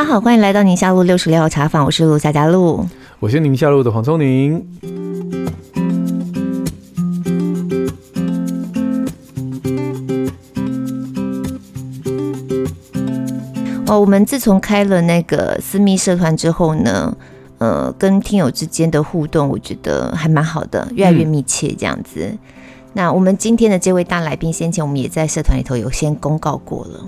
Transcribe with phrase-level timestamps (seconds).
[0.00, 2.86] 大家好，欢迎来到宁夏路六十六号茶坊，我是陆夏佳璐，
[3.18, 4.56] 我是宁夏路的黄聪宁。
[13.86, 17.14] 哦，我们自从开了那个私密社团之后呢，
[17.58, 22.20] 呃，跟听友之间的互动，我觉得还蛮好的，越来越密切这样子。
[22.22, 22.38] 嗯、
[22.94, 27.04] 那我们今天的这位大来宾，先前我们也在社团里头有先公告过了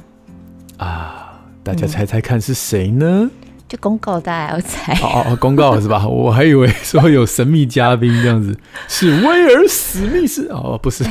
[0.77, 1.22] 啊。
[1.65, 3.07] 大家猜猜看是谁呢？
[3.07, 3.31] 嗯、
[3.69, 4.93] 就公告大家要猜。
[5.01, 6.05] 哦哦，公告是吧？
[6.09, 11.05] 我还以为说有神秘嘉宾这样子，是威尔史密斯哦，不是。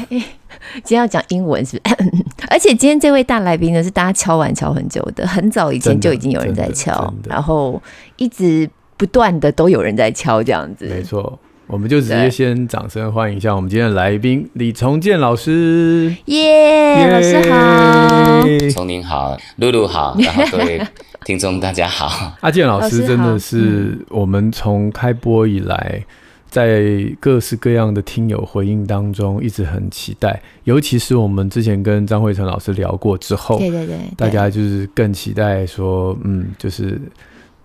[0.83, 1.95] 今天要讲英文是不是？
[2.49, 7.81] 而且今天这位大来宾呢，是大家敲碗敲很久的，很早以前就已经有人在敲，然后
[8.17, 10.85] 一直不断的都有人在敲这样子。
[10.85, 11.39] 没错。
[11.71, 20.85] 我们就直接先掌声欢迎一下我们今天的来宾李重建老师，耶，yeah, 老师好，聪宁好，露露好，然后各位
[21.23, 22.35] 听众大家好。
[22.43, 26.03] 阿健老师真的是我们从开播以来，
[26.49, 26.83] 在
[27.21, 36.99] 各式各样的听友回应当中，一直很期待，尤其是我们之前跟张慧成老师聊过之后，对对对，大家就是更期待说，嗯，就是。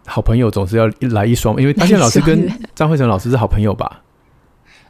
[0.06, 4.02] 好朋友总是要一来一双，因为阿健老师跟 张慧成老师是好朋友吧？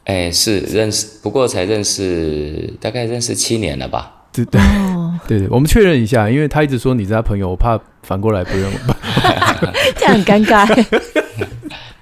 [0.05, 4.13] 哎，是认识，不过才认识大概认识七年了吧？
[4.33, 4.61] 对对
[5.27, 8.71] 对对，我们确认一下，因为他一直说你是他朋友，我怕反过来不认
[9.97, 10.67] 这样很尴尬。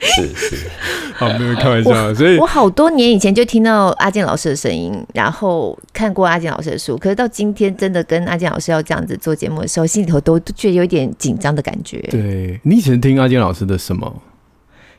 [0.00, 0.70] 是是，
[1.16, 2.14] 好，没有开玩笑。
[2.14, 11.98] 所以我好多年以前就听到阿健老师的声音，然后看过阿健老师的书，可是到今天真的跟阿健老师要这样子做节目的时候，心里头都觉得有点紧张的感觉。
[12.10, 14.12] 对，你以前听阿健老师的什么？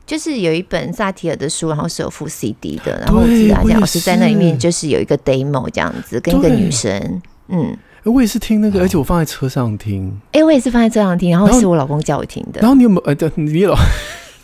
[0.05, 10.15] 就是有一本萨提尔的书，然后是有附 CD 的，然后我记得阿健老师在那里面就是有一个 demo 这样子，跟一个女生，嗯，我也是听那个，而且我放在车上听。
[10.27, 12.61] 哎、欸，我也是放在车上听，然后是我老公叫我听的。
[12.61, 13.01] 然后，你有没有？
[13.01, 13.75] 哎、欸，你老。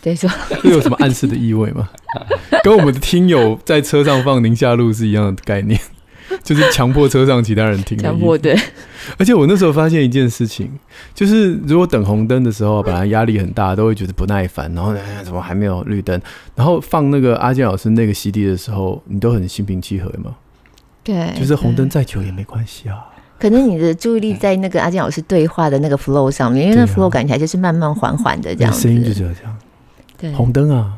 [0.02, 0.28] 对，说
[0.60, 1.88] 会有什么暗示的意味吗？
[2.64, 5.80] 跟我们的听友在车上放宁夏路是一样的概念，
[6.42, 7.96] 就是强迫车上其他人听。
[7.96, 8.58] 强迫对。
[9.16, 10.70] 而且我那时候发现一件事情，
[11.14, 14.94] 就是如果等红灯的时候，本来压力很大，都会觉得不耐烦，然后
[15.24, 16.20] 怎么还没有绿灯？
[16.54, 20.34] 然后放那个阿健老师那个 CD 的时候，你都很心平气和吗？
[21.04, 23.06] 对，就是红灯再久也没关系啊。
[23.40, 29.56] 可能你的注意力在那个阿健老师对话的那个 flow 上面，因为那 flow 感起来就是慢慢缓缓的这样，声音就只有这样。
[30.34, 30.92] 红灯啊，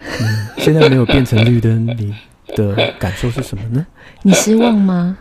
[0.00, 2.14] 嗯，现在没有变成绿灯，你
[2.54, 3.86] 的感受是什么呢？
[4.22, 5.16] 你失望吗？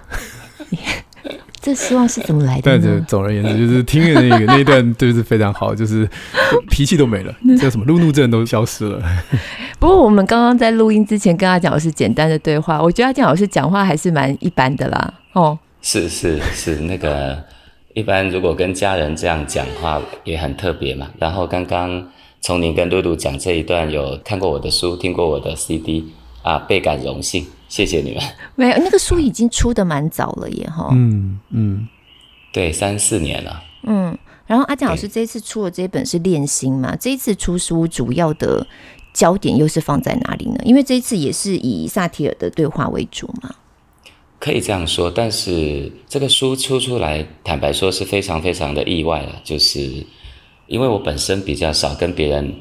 [1.61, 2.61] 这失望是怎么来的？
[2.63, 6.07] 但是总而言之，就是听的那个那一段就是非常好，就是
[6.69, 9.01] 脾气都没了， 叫什么路怒症都消失了。
[9.79, 15.13] 不过我们刚刚在录音之前跟阿建老师简单的对话，我觉得阿建老师讲话还是蛮一般的啦。
[15.33, 17.43] 哦，是是是，那个
[17.95, 21.07] 一般如果跟家人这样讲话也很特别嘛。
[21.17, 22.07] 然后刚刚。
[22.45, 26.05] 从您跟露露讲这一段，有看过我的书，听过我的 CD
[26.43, 28.21] 啊，倍感荣幸，谢谢你们。
[28.53, 30.89] 没有，那个书已经出的蛮早了耶，哈。
[30.91, 31.87] 嗯嗯，
[32.53, 33.63] 对，三四年了。
[33.87, 36.95] 嗯，然后阿健老师这一次出的这一本是练心嘛？
[36.95, 38.67] 这一次出书主要的
[39.11, 40.59] 焦点又是放在哪里呢？
[40.63, 43.55] 因为这一次也是以萨提尔的对话为主嘛。
[44.37, 50.05] 可以这样说，但是这个书出出来，坦白说是非常非常的意外了，就是。
[50.67, 52.53] 因为我本身比较少跟别人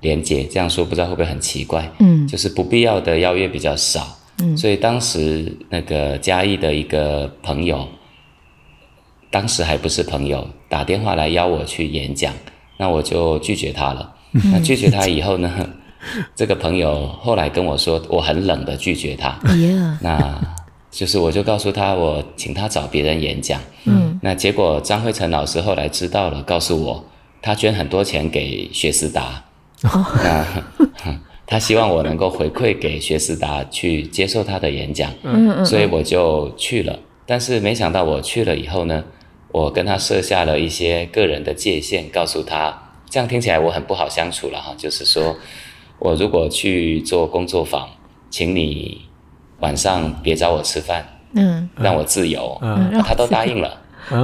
[0.00, 1.90] 连接，这样说不知道会不会很奇怪？
[1.98, 4.06] 嗯，就是不必要的邀约比较少，
[4.38, 7.86] 嗯，所以当时那个嘉义的一个朋友，
[9.30, 12.32] 当时还不是朋友，打电话来邀我去演讲，
[12.78, 14.14] 那我就拒绝他了。
[14.32, 15.68] 嗯，那拒绝他以后呢，
[16.34, 19.38] 这个朋友后来跟我说，我很冷的拒绝他。
[20.00, 20.40] 那
[20.90, 23.60] 就是我就告诉他，我请他找别人演讲。
[23.84, 27.04] 嗯，那结果张惠成老师后来知道了，告诉我。
[27.42, 29.42] 他捐很多钱给学思达，
[30.22, 30.46] 那
[31.46, 35.10] 他希望我能够回馈给学思达去接受他的演讲，
[35.64, 36.98] 所以我就去了。
[37.26, 39.02] 但是没想到我去了以后呢，
[39.50, 45.36] 我跟他设下了一些个人的界限，告诉他这样听起来我很不好相处了哈，就是说
[45.98, 47.88] 我如果去做工作坊，
[48.30, 49.06] 请你
[49.58, 51.04] 晚上别找我吃饭，
[51.34, 53.80] 嗯，让我自由，嗯，他都答应了，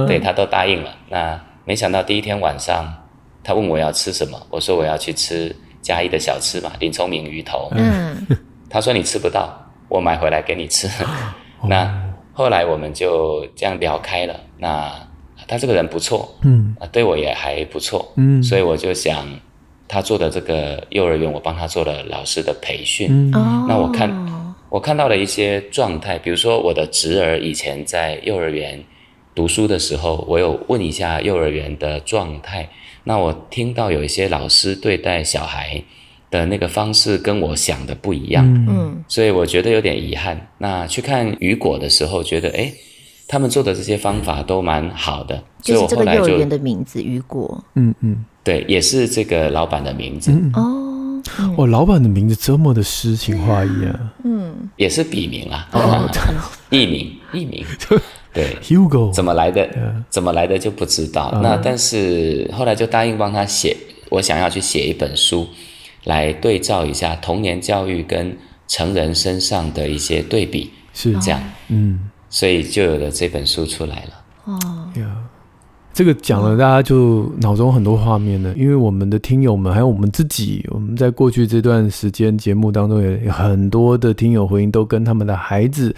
[0.07, 0.95] 对，他都答应了。
[1.09, 3.03] 那没想到第一天晚上。
[3.47, 7.69] 他问我要吃什么，我说我要去吃嘉义的小吃嘛，林聪明鱼头。
[7.71, 8.27] 嗯，
[8.69, 9.57] 他说你吃不到，
[9.87, 10.89] 我买回来给你吃。
[11.63, 11.89] 那
[12.33, 14.37] 后来我们就这样聊开了。
[14.57, 14.91] 那
[15.47, 19.25] 他这个人不错，嗯，对我也还不错，嗯，所以我就想
[19.87, 23.31] 他做的这个幼儿园，我帮他做了老师的培训。
[23.33, 28.83] 嗯，那我看我看到了一些状态，比如说我的侄儿以前在幼儿园
[29.33, 32.67] 读书的时候，我有问一下幼儿园的状态。
[33.07, 35.81] 那我听到有一些老师对待小孩
[36.29, 40.37] 的那个方式跟我想的不一样，嗯，所以我觉得有点遗憾。
[40.57, 42.73] 那去看雨果的时候，觉得诶，
[43.25, 45.41] 他们做的这些方法都蛮好的。
[45.61, 50.29] 就是这个幼儿园的名字雨果，嗯嗯，对，也是这个老板的名字。
[50.31, 51.23] 嗯、哦，
[51.55, 55.65] 哇，老板的名字这么的诗情画意啊，嗯，也是笔名啊，
[56.69, 57.65] 艺、哦、 名，艺名。
[58.37, 59.67] 对，Hugo 怎么来的.
[60.09, 61.31] 怎么来的就不知道。
[61.33, 61.41] Uh.
[61.41, 63.75] 那但是后来就答应帮他写，
[64.09, 65.47] 我想要去写一本书，
[66.03, 68.37] 来对照一下童年教育跟
[68.67, 71.41] 成人身上的一些对比，是这样。
[71.69, 74.23] 嗯，所以就有了这本书出来了。
[74.45, 74.59] 哦，
[74.95, 75.17] 呀，
[75.97, 78.53] 这个讲了，大家就脑中很多画面了。
[78.53, 85.95] 因为我们的听友们，还有我们自己，我们在过去这段时间节目当中，也有很多的听友回应，都跟他们的孩子。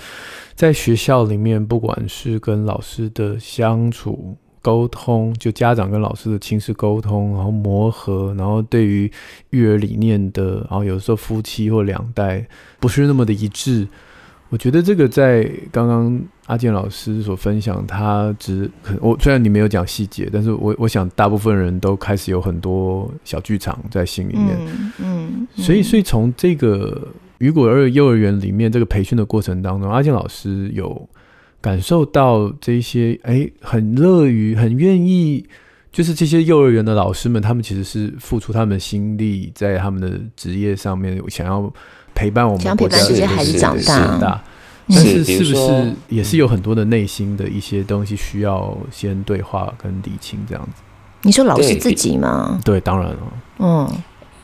[0.56, 9.12] 在学校里面，不管是跟老师的相处沟通，就家长跟老师的亲子沟通，然后磨合，然后对于
[9.50, 12.48] 育儿理念的，然后有时候夫妻或两代
[12.80, 13.86] 不是那么的一致。
[14.50, 18.70] 我觉得这个在刚刚阿健老师所分享，他只
[19.00, 24.58] 我虽然你没有讲细节，但是我我想大部分人都开始有很多小剧场在心里面。
[24.68, 27.08] 嗯嗯，所以所以从这个。
[27.40, 31.08] 雨果儿幼儿园里面这个培训的过程当中，阿健老师有
[31.62, 35.46] 感受到这些，哎，很乐于、很愿意，
[35.90, 41.74] 就是这些幼儿园的老师们，他们其实是付出他们的心力在他们的职业上面，想要
[42.20, 44.42] 陪伴我们，想陪伴这些孩子长大。
[44.92, 50.82] 但是是不是也是有很多的内心的一些东西需要先对话跟理清这样子？
[51.22, 52.60] 你说老师自己吗？
[52.66, 53.18] 对，当然了，
[53.60, 53.88] 嗯。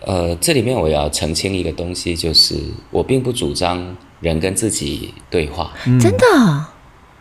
[0.01, 2.56] 呃，这里面我要澄清一个东西，就是
[2.92, 3.83] 我并不主张
[4.19, 5.72] 人跟自己对话。
[5.88, 6.66] 嗯、真的？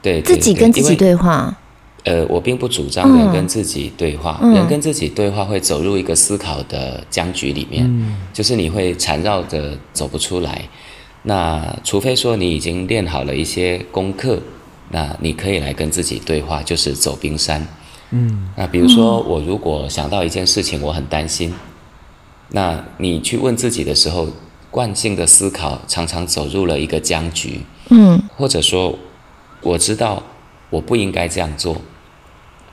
[0.02, 1.56] 对，自己跟自己对话。
[2.04, 4.38] 呃，我并不主张人跟自己对话。
[4.42, 10.68] 嗯、人跟自己对话会走入一个思考的僵局里面，嗯、就是你会缠绕着走不出来。
[11.22, 14.38] 那除非说你已经练好了一些功课，
[14.90, 17.66] 那你可以来跟自己对话，就是走冰山。
[18.10, 18.48] 嗯。
[18.54, 21.52] 那比如说，我如果想到一件事情，我很担心。
[22.50, 24.28] 那你去问自己的时候，
[24.70, 28.96] 惯性的思考常常走入了一个僵局，嗯，或者说，
[29.62, 30.22] 我知道
[30.68, 31.76] 我不应该这样做，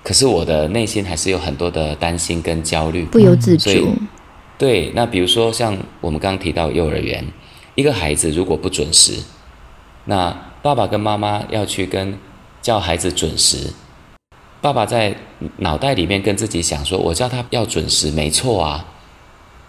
[0.04, 3.96] 可是我的内心还是有很多的担心跟焦虑，不由自主。
[4.58, 7.26] 对，那比如说像我们刚刚提到幼儿园，
[7.76, 9.14] 一个孩子如果不准时，
[10.06, 12.18] 那爸爸跟妈妈要去跟
[12.62, 13.74] 叫孩子准时，
[14.62, 15.16] 爸爸在
[15.58, 18.86] 脑袋里面跟自己想说，我叫他要准时，没错啊。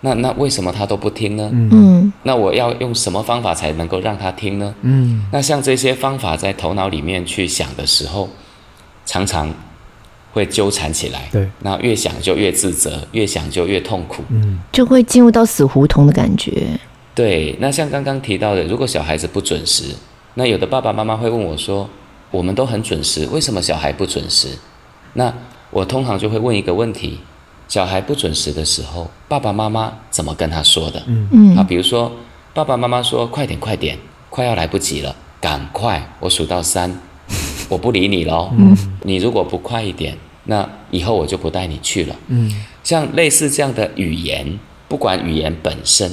[0.05, 1.49] 那那为什么他都不听呢？
[1.53, 4.75] 嗯，那我要用什么方法才能够让他听呢？
[4.83, 8.29] 嗯，那像这些方法在头脑里面去想的时候，
[9.07, 9.55] 常常
[10.33, 11.29] 会纠缠起来。
[11.31, 14.25] 对，那越想就越自责，越想就越痛苦。
[14.31, 16.67] 嗯，就会进入到死胡同的感觉。
[17.15, 19.95] 对，那像刚刚提到的，如果小孩子不准时，
[20.35, 21.89] 那有的爸爸妈妈会问我说
[22.33, 24.49] ：“我们都很准时，为什么小孩不准时？”
[25.15, 25.33] 那
[25.71, 27.19] 我通常就会问一个问题。
[27.69, 31.03] 小孩不准时的时候，爸爸妈妈怎么跟他说的？
[31.07, 32.13] 嗯嗯，啊，比如说
[32.53, 33.99] 爸爸妈妈说：“快点，快点，
[34.29, 36.07] 快要来不及了，赶快！
[36.21, 36.99] 我数到三，
[37.73, 38.51] 我不理你喽。
[38.59, 42.53] 嗯，你如果不快一点，那以后我就不带你去了。”嗯，
[42.85, 46.13] 像类似这样的语言，不管语言本身，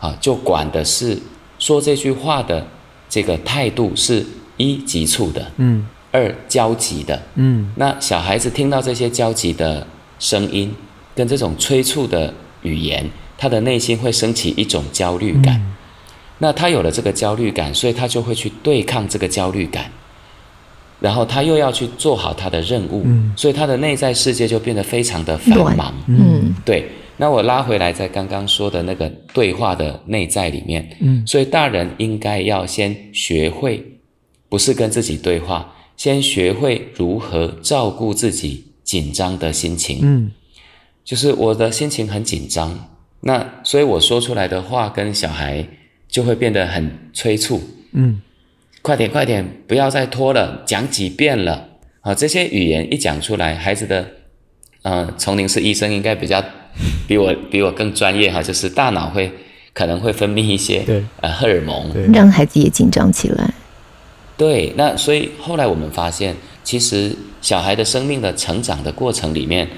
[0.00, 1.18] 啊，就管的是
[1.58, 2.66] 说这句话的
[3.08, 9.86] 这个态度是一急促的，嗯，二焦急的，嗯，那小孩子听到这些焦急的
[10.18, 10.74] 声音。
[11.16, 13.08] 跟这种催促的语言，
[13.38, 15.54] 他的内心会升起一种焦虑感。
[15.56, 15.72] 嗯、
[16.40, 19.90] 那他有了这个焦虑感，所以他就会去对抗这个焦虑感，
[21.00, 25.94] 然后他又要去做好他的任务，嗯、所以他的内在世界就变得非常的繁忙。
[26.06, 26.88] 嗯，对。
[27.18, 33.82] 那我拉回来，在刚刚说的那个对话的内在里面，嗯，所以大人应该要先学会，
[34.48, 40.00] 不是跟自己对话，先学会如何照顾自己紧张的心情。
[40.02, 40.30] 嗯。
[41.04, 42.88] 就是我的心情很紧张，
[43.20, 45.64] 那所以我说出来的话跟小孩
[46.08, 47.62] 就会变得很催促，
[47.92, 48.20] 嗯，
[48.86, 51.66] 快点快点，不要再拖了，讲几遍了
[52.02, 52.14] 啊！
[52.14, 54.06] 这些语言一讲出来，孩子的，
[54.82, 56.40] 呃，丛宁是医生，应该比较
[57.08, 59.28] 比我比我更专业哈，就是大脑会
[59.72, 63.52] 可能会分泌一些对呃荷尔蒙，让孩子也紧张起来。
[64.36, 67.10] 对，那所以后来我们发现，其实
[67.42, 69.68] 小孩的生命的成长的过程里面。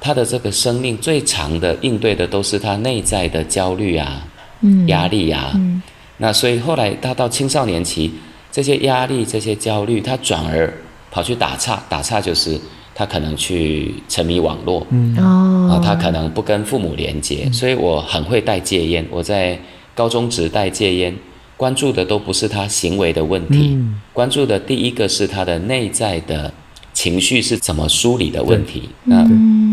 [0.00, 4.26] 他的这个生命最长的应对的都是他内在的焦虑啊，
[4.60, 5.82] 嗯，压力啊，嗯，
[6.18, 8.12] 那所以后来他到青少年期，
[8.54, 10.72] 这些压力、这些焦虑，他转而
[11.10, 12.56] 跑去打岔，打岔就是
[12.94, 19.04] 他可能去沉迷网络，嗯哦，他可能不跟父母连接，所以我很会带戒烟。
[19.10, 19.58] 我在
[19.92, 21.12] 高中职带戒烟，
[21.56, 26.54] 关注的都不是他行为的问题，嗯关注的第一个是他的内在的
[26.92, 28.82] 情绪是怎么梳理的问题。
[28.82, 29.28] 对那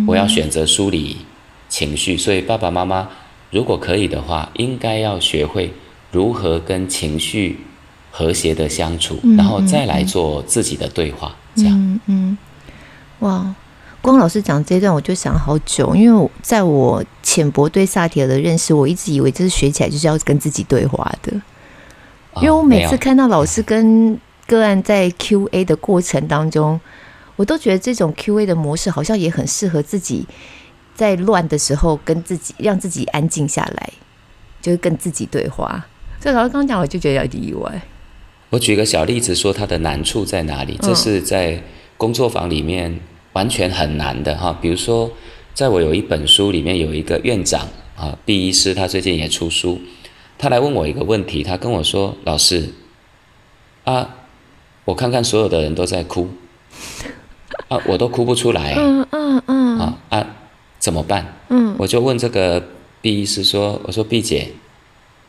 [0.08, 1.18] 我要选择梳理
[1.70, 3.08] 情绪，所以爸爸妈妈
[3.52, 5.72] 如果可以的话，应该要学会
[6.10, 7.60] 如何跟情绪
[8.12, 11.74] 和谐的相处，然后再来做自己的对话，这样。
[11.74, 12.38] 嗯嗯，
[13.20, 13.56] 哇，
[14.02, 21.32] 光老师讲这一段，我就想好久，因为我在我浅薄对萨提尔的认识，我一直以为这是学起来就是要跟自己对话的，
[22.38, 26.80] 因为我每次看到老师跟个案在 Q&A 的过程当中，
[27.38, 30.28] 我都觉得这种 Q&A 的模式好像也很适合自己
[30.94, 33.94] 在乱的时候跟自己让自己安静下来，
[34.62, 35.86] 就是跟自己对话。
[36.20, 37.82] 所以老师刚刚讲，我就觉得有点意外。
[38.52, 40.78] 我举个小例子，说他的难处在哪里？
[40.82, 41.64] 这是在
[41.96, 43.00] 工作坊里面
[43.32, 44.58] 完全很难的哈。
[44.62, 45.10] 比如说，
[45.54, 47.66] 在我有一本书里面有一个院长
[47.96, 49.80] 啊，毕医师，他最近也出书，
[50.38, 52.74] 他来问我一个问题，他跟我说：“老师
[53.86, 54.18] 啊，
[54.84, 56.28] 我看看所有的人都在哭
[57.70, 60.28] 啊，我都哭不出来，嗯嗯嗯啊啊，
[60.78, 62.62] 怎么办？”嗯，我就问这个
[63.02, 64.50] 毕医师说：“我说毕姐。”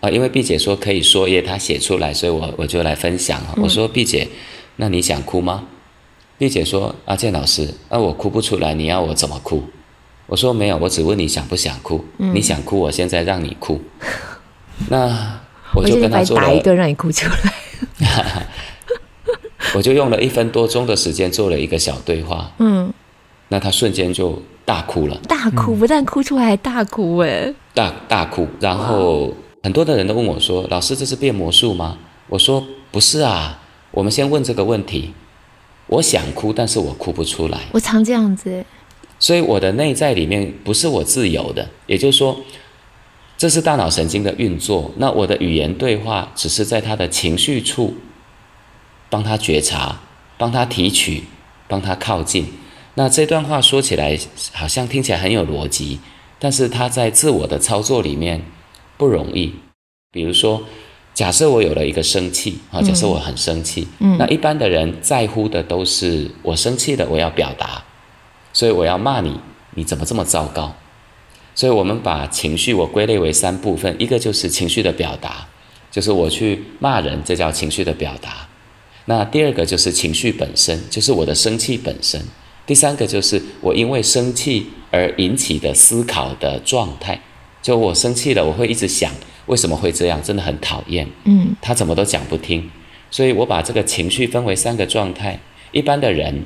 [0.02, 3.40] 啊，因为毕姐说可以说，因为她写出来，所以我我就来分享。
[3.56, 4.26] 我说毕姐，
[4.76, 5.62] 那你想哭吗？
[6.38, 9.62] 毕姐说阿健老师，那我哭不出来，你要我怎么哭？
[10.26, 12.04] 我说没有，我只问你想不想哭。
[12.16, 13.80] 你想哭，我现在让你哭。
[14.90, 15.40] 那
[15.72, 18.46] 我就跟他做了，打一顿让你哭出来。
[19.76, 22.50] 我就用了一分多钟的时间做了一个小对话。
[22.58, 22.92] 嗯，
[23.48, 29.32] 那他瞬间就大哭了，大哭不但哭出来，还大哭哎，大大哭，然后。
[29.62, 31.96] 很多的人都问我说：“老师，这是变魔术吗？”
[32.28, 33.60] 我说：“不是啊。”
[33.92, 35.12] 我们先问这个问题：
[35.86, 37.60] 我想哭，但是我哭不出来。
[37.72, 38.64] 我常这样子，
[39.20, 42.40] 所以我的内在里面不是我自由的，也就是说，
[43.38, 44.90] 这是大脑神经的运作。
[44.96, 47.94] 那我的语言对话只是在他的情绪处，
[49.08, 50.00] 帮他觉察，
[50.38, 51.24] 帮他提取，
[51.68, 52.46] 帮他靠近。
[52.94, 54.18] 那这段话说起来
[54.52, 56.00] 好像听起来很有逻辑，
[56.40, 58.42] 但是他在自我的操作里面。
[58.96, 59.54] 不容易，
[60.10, 60.62] 比如说，
[61.14, 67.82] 假设我有了一个生气啊，假设我很生气，嗯，那一般的人在乎的都是我生气了，我要表达，
[68.52, 69.38] 所以我要骂你，
[69.74, 70.74] 你怎么这么糟糕？
[71.54, 75.46] 所以我们把情绪我归类为三部分，一个就是情绪的表达，
[75.90, 78.48] 就是我去骂人，这叫情绪的表达。
[79.06, 82.22] 那第二个就是情绪本身，就是我的生气本身。
[82.64, 87.20] 第三个就是我因为生气而引起的思考的状态。
[87.62, 89.10] 就我生气了，我会一直想
[89.46, 91.08] 为什么会这样，真的很讨厌。
[91.24, 92.68] 嗯，他怎么都讲不听，
[93.10, 95.38] 所以我把这个情绪分为三个状态。
[95.70, 96.42] 一般的人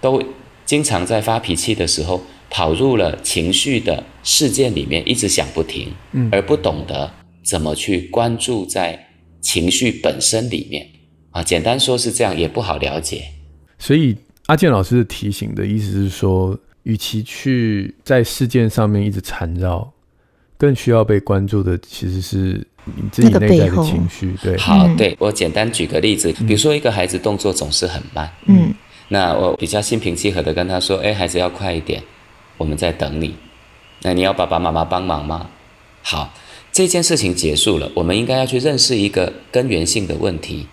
[0.00, 0.22] 都
[0.64, 7.10] 经常在发脾气的时候跑入了情绪的事件里面，一直想不停，嗯，而不懂得
[7.42, 9.08] 怎么去关注在
[9.40, 10.86] 情绪本身里面。
[11.30, 13.24] 啊，简单说是这样，也不好了解。
[13.78, 14.14] 所以
[14.46, 19.90] 阿健老师的提醒的意思是说，与其去在事件上面一直缠绕。
[20.62, 24.56] 更需要被关注的其实是你自己内在的情绪，对。
[24.56, 28.72] 好，对，我简单举个例子，比如说一个孩子动作总是很慢，嗯，
[29.08, 32.00] 那我比较心平气和的跟他说，哎，孩子要快一点，
[32.58, 33.34] 我们在等你，
[34.02, 35.48] 那你要爸爸妈妈帮忙吗？
[36.00, 36.32] 好，
[36.70, 40.68] 这件事情结束了，我们应该要去认识一个根源性的问题，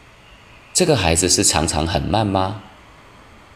[0.72, 2.62] 这个孩子是常常很慢吗？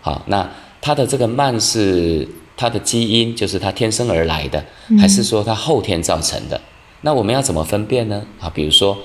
[0.01, 0.49] 好，那
[0.81, 2.27] 他的这个慢是。
[2.55, 4.63] 他的基因就是他天生而来的，
[4.99, 6.55] 还是说他后天造成的？
[6.57, 6.61] 嗯、
[7.01, 8.23] 那我们要怎么分辨呢？
[8.39, 8.97] 啊，比如说，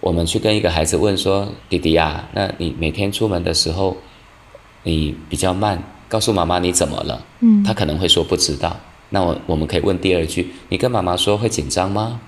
[0.00, 3.96] 我们去跟一个孩子问说：“弟弟啊，那你每天出门的时候，
[4.82, 8.76] 你比较慢，告诉妈妈你怎么了？”嗯，他可能会说不知道。
[9.10, 12.20] 那我我们可以问第二句：“你跟妈妈说会紧张吗？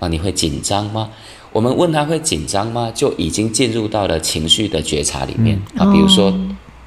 [0.00, 1.10] 啊，你会紧张吗？”
[1.52, 2.90] 我们问他会紧张吗？
[2.94, 5.92] 就已经进入到了情绪的觉察里面、嗯、啊。
[5.92, 6.32] 比如说，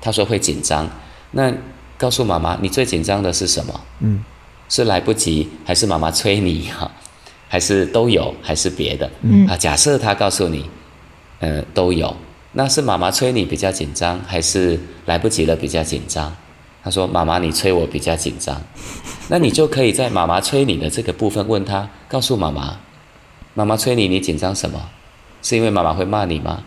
[0.01, 0.89] 他说会紧张，
[1.31, 1.53] 那。
[1.97, 3.81] 告诉妈妈，你最紧张的是什么？
[3.99, 4.23] 嗯，
[4.69, 6.89] 是来不及，还是妈妈催你哈？
[7.47, 9.09] 还是都有，还是别的？
[9.21, 10.65] 嗯啊，假设他告诉你，
[11.39, 12.15] 呃，都有，
[12.53, 16.35] 那是妈妈催你比较紧张，还是来不及了比较紧张？
[16.83, 18.61] 他说：“妈妈，你催我比较紧张。
[19.29, 22.77] ”那你就可以在妈妈催你的这个部分问他，告诉妈妈，
[23.53, 24.89] 妈妈催你，你紧张什么？
[25.41, 26.63] 是因为妈妈会骂你吗？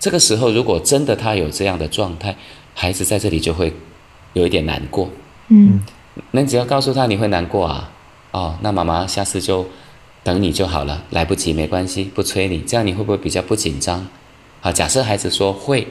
[0.00, 2.34] 这个时候，如果真的他有这样的状态，
[2.74, 3.72] 孩子在这里就会。
[4.32, 5.10] 有一点难过，
[5.48, 5.80] 嗯，
[6.30, 7.90] 那你只要告诉他你会难过啊，
[8.30, 9.66] 哦，那妈妈下次就
[10.22, 14.06] 等你就好了，来不及没关系，不催你，这样你会不会比较不紧张？
[14.60, 15.86] 啊，假设孩子说会，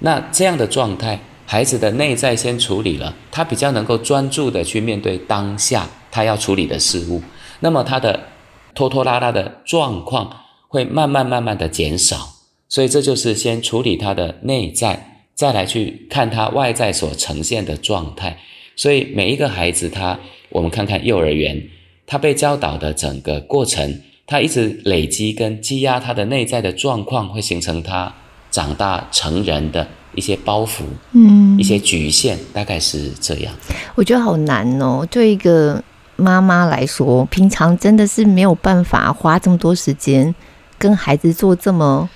[0.00, 7.22] 那这样的状态，孩子的内在先处理了，他比较能够专注的去面对当下他要处理的事物，
[7.60, 8.28] 那么他的
[8.74, 10.34] 拖拖拉拉的状况
[10.68, 12.30] 会慢慢慢慢的减少。
[12.68, 15.11] 所以这就是先处理他的内在，
[15.42, 18.38] 再来去看他外在所呈现的状态。
[18.76, 20.20] 所以每一个孩子他，他
[20.50, 21.60] 我们看看幼儿园，
[22.06, 28.14] 他被教导的整个过程，他一直累积跟积压他的内在的状况，会形成他
[28.52, 33.52] 长大成人的一些包袱，嗯，一些局限，大概是这样。
[33.96, 35.82] 我觉得好难哦，对一个
[36.14, 40.32] 妈妈来说，平常真的是没有办法花这么多时间
[40.78, 42.08] 跟孩子做这么。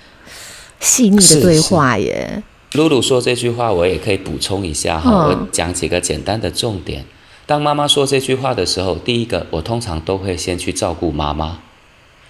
[0.79, 2.43] 细腻的对话耶。
[2.77, 5.09] 露露说这句话，我也可以补充一下哈。
[5.09, 7.03] 嗯、我讲几个简单的重点。
[7.47, 11.59] 当妈妈说这句话的时候，第一个，我通常都会先去照顾妈妈。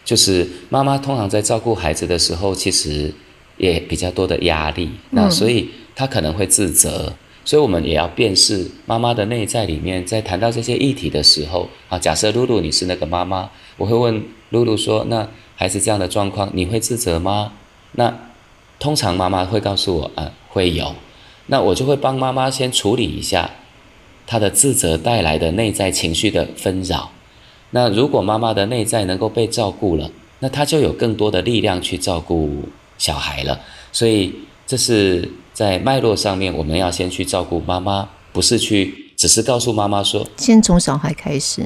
[0.06, 3.14] 就是妈妈通常在照顾孩子的时候，其实
[3.58, 7.08] 也比较多的压力，那所以她可能会自责。
[7.08, 7.14] 嗯、
[7.44, 15.28] 所以我们也要辨识妈妈的内在里面，在谈到这些议题的时候啊，假设露露你是那个妈妈，我会问露露说：“那
[15.58, 17.52] 孩子这样的状况，你会自责吗？”
[18.00, 18.18] 那
[18.80, 20.96] 通常妈妈会告诉我，呃，会有，
[21.48, 23.50] 那我就会帮妈妈先处理一下
[24.28, 27.10] 她的自责带来的内在情绪的纷扰。
[27.72, 32.70] 那如果妈妈的内在能够被照顾了，那她就有更多的力量去照顾
[33.00, 33.60] 小孩了。
[33.92, 34.34] 所以
[34.68, 41.64] 这是在脉络上面，我们要先去照顾妈妈，不是去只是告诉妈妈说，先从小孩开始，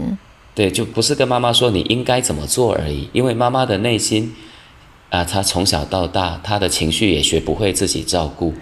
[0.55, 4.33] 对，就不是跟妈妈说你应该怎么做而已，因为妈妈的内心。
[5.11, 8.53] 啊，他从小到大，他的情绪也学不会自己照顾，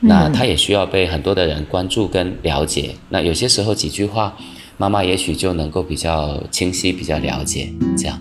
[0.00, 2.96] 那他也需要被很多的人关注跟了解。
[3.10, 4.36] 那有些时候几句话，
[4.76, 8.20] 妈妈也许就能够比较清晰、比较了解这样。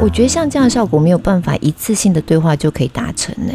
[0.00, 3.52] 我觉得像这样的效果没有办法一次性的对话就可以达成呢。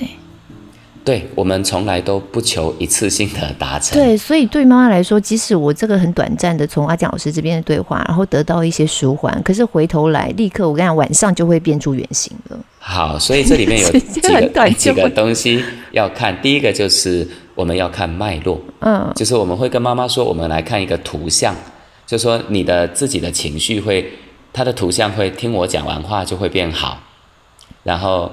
[1.03, 3.97] 对，我们从来都不求一次性的达成。
[3.97, 12.59] 对，所以对妈妈来说，即使我这个很短暂的从阿江老师这边的对话，然后得到一些舒缓，可是回头来立刻我跟你讲，晚上就会变出原形了。
[12.77, 16.39] 好，所以这里面有 几个几个东西要看。
[16.41, 21.55] 第一个就是我们要看脉络，嗯，就是我们会跟妈妈说，我们来看一个图像，
[22.05, 24.13] 就是说你的自己的情绪会，
[24.53, 26.99] 他的图像会听我讲完话就会变好，
[27.83, 28.31] 然后。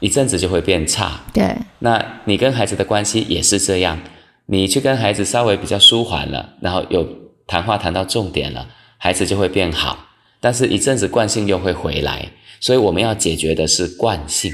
[0.00, 1.56] 一阵子就会变差，对。
[1.80, 4.00] 那你跟孩子的关系也是这样，
[4.46, 7.08] 你去跟孩子稍微比较舒缓了，然后有
[7.46, 10.06] 谈话谈到重点了，孩子就会变好。
[10.40, 12.30] 但是一阵子惯性又会回来，
[12.60, 14.52] 所以我们要解决的是惯性。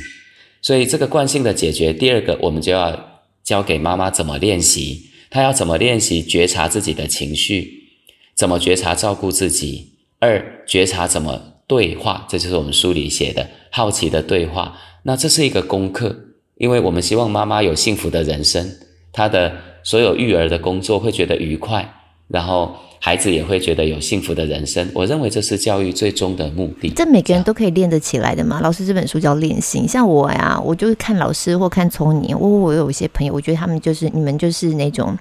[0.62, 7.90] 所以这个惯性的解决，第二个我们就要教给妈妈怎么练习，她要怎么练习觉察自己的情绪，
[8.34, 9.92] 怎么觉察照顾自己。
[10.20, 14.78] 二，觉察怎么对话，这就是我们书里写的好奇的对话。
[15.06, 16.16] 那这是一个功课，
[16.56, 18.68] 因为我们希望妈妈有幸福的人生，
[19.12, 21.86] 她的所有育儿的工作会觉得愉快，
[22.28, 24.90] 然后孩子也会觉得有幸福的人生。
[24.94, 26.88] 我认为这是教育最终的目的。
[26.96, 28.60] 这每个人都可以练得起来的嘛？
[28.62, 35.14] 老师这本书叫练心，像我呀，我就是看老师或看从你，我我有一些朋友，我觉得他们就是你们就是那种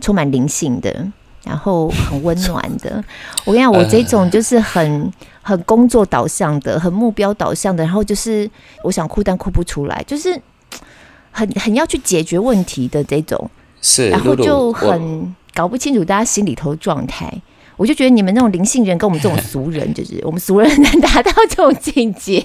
[0.00, 0.94] 充满灵性的。
[1.44, 3.02] 然后很温暖的，
[3.44, 5.10] 我跟你讲，我这种就是很
[5.42, 8.48] 很工作导向的，很目标导向的，然后就是
[8.82, 10.40] 我想哭但哭不出来，就是
[11.30, 13.50] 很很要去解决问题的这种，
[13.80, 17.32] 是，然后就很搞不清楚大家心里头状态，
[17.76, 22.44] 我就觉得你们那种灵性人跟我们这种俗人，就是 我们俗人能达到这种境界。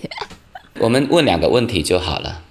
[0.80, 2.42] 我们问两个问题就好了。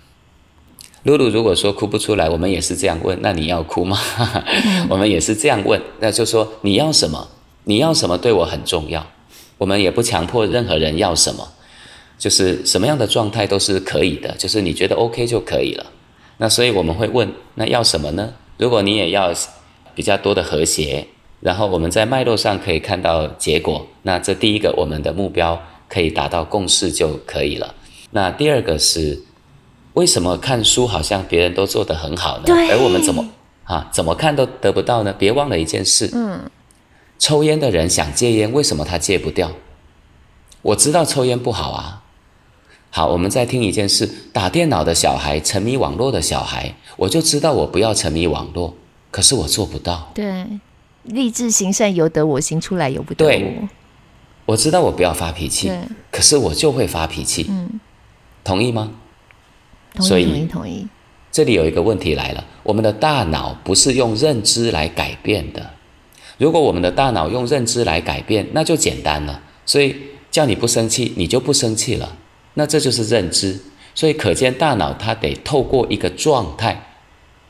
[1.04, 3.16] 露露如果说哭不出来，我们也是这样问。
[3.22, 3.96] 那你要哭吗？
[4.90, 5.80] 我们也是这样问。
[6.00, 7.28] 那就说你要什么？
[7.62, 9.06] 你要什么对我很重要。
[9.58, 11.48] 我们也不强迫任何人要什么，
[12.18, 15.86] 就是什么样的状态都是可以的，就是你觉得 OK 就可以了。
[16.38, 18.32] 那所以我们会问，那要什么呢？
[18.58, 19.32] 如果你也要
[19.94, 21.06] 比较多的和谐，
[21.40, 27.74] 然后我们在脉络上可以看到结果，那这第一个我们的目标可以达到共识就可以了。
[28.10, 29.22] 那第二个是。
[29.96, 32.44] 为什么看书好像别人都做得很好呢？
[32.70, 33.26] 而我们怎么
[33.64, 35.14] 啊怎么看都得不到呢？
[35.18, 36.38] 别忘了一件事，嗯，
[37.18, 39.52] 抽烟的人想戒烟，为什么他戒不掉？
[40.62, 42.02] 我知道抽烟不好啊。
[42.90, 48.74] 好，我们再听一件事：打电脑的小孩，沉迷网络的小孩，我就知道我不要沉迷网络，
[49.10, 50.10] 可是我做不到。
[50.14, 50.46] 对，
[51.02, 53.30] 立志行善由得我，行出来由不得我。
[53.30, 53.56] 对，
[54.46, 55.70] 我知道我不要发脾气，
[56.10, 57.46] 可是我就会发脾气。
[57.48, 57.80] 嗯，
[58.42, 58.92] 同意吗？
[60.00, 60.86] 所以，同意同意。
[61.30, 65.70] 这里有一个问题来了：我们的大脑不是用认知来改变的。
[66.38, 69.42] 如果我们的大脑用认知来改变，那就简单了。
[69.64, 69.94] 所以
[70.30, 72.16] 叫你不生气，你就不生气了。
[72.54, 73.58] 那这就是认知。
[73.94, 76.94] 所以可见，大脑它得透过一个状态，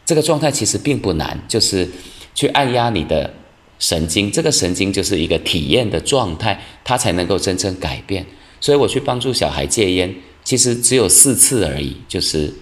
[0.05, 1.89] 这个状态其实并不难，就是
[2.35, 3.35] 去按压你的
[3.81, 8.25] 神经，这个神经就是一个体验的状态，它才能够真正改变。
[8.61, 12.55] 所以我去帮助小孩戒烟，其实只有四次而已，就是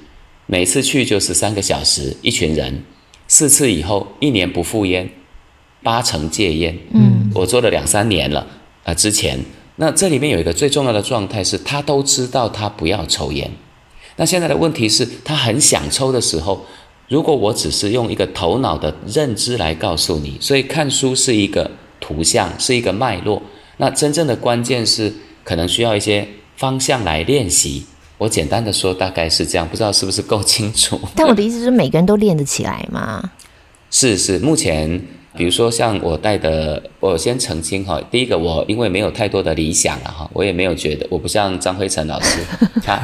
[0.47, 2.83] 每次去就是三个小时，一群人，
[3.29, 5.11] 四次以后，一年不复烟，
[5.85, 6.77] 八成戒烟。
[6.93, 9.39] 嗯，我做了两三年了，啊、呃，之前，
[9.77, 13.49] 那这里面有一个最重要的状态是，他都知道他不要抽烟。
[14.17, 16.65] 那现在的问题是，他很想抽的时候，
[17.09, 21.71] 如果我只是用一个头脑的认知来告诉你，所以看书是一个
[22.01, 23.43] 图像，是一个脉络。
[23.77, 27.85] 那真正的关键是，可能需要一些方向来练习。
[28.17, 31.01] 我简单的说，大概是这样，不知道是不是够清楚。
[31.17, 33.33] 但我的意思是，每个人都练得起来吗？
[33.91, 35.05] 是是，目前
[35.37, 42.41] 比如说像我带的，我先澄清哈，第一个我因为没有太多的理想了哈，我也没有觉得，我不像张辉成老师
[42.83, 43.01] 他。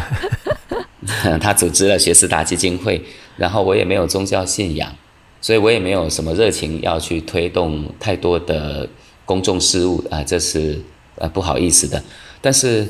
[1.41, 3.01] 他组织了学思达基金会，
[3.37, 4.95] 然后我也没有宗教信仰，
[5.41, 8.87] 所以我也没有什么热情要去推动太多的
[9.25, 10.79] 公众事务啊，这是
[11.17, 12.01] 呃不好意思的。
[12.43, 12.87] 但是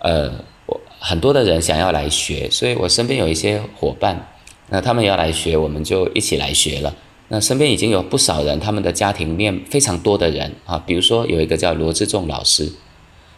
[0.00, 0.32] 呃，
[0.66, 4.34] 我很多的人想要来学，所以我身边有一些伙伴，
[4.68, 6.92] 那他们要来学，我们就一起来学了。
[7.28, 12.70] 那身边已经有不少人，他们的家庭面非常多的人啊，比如说有一个叫罗志仲老师，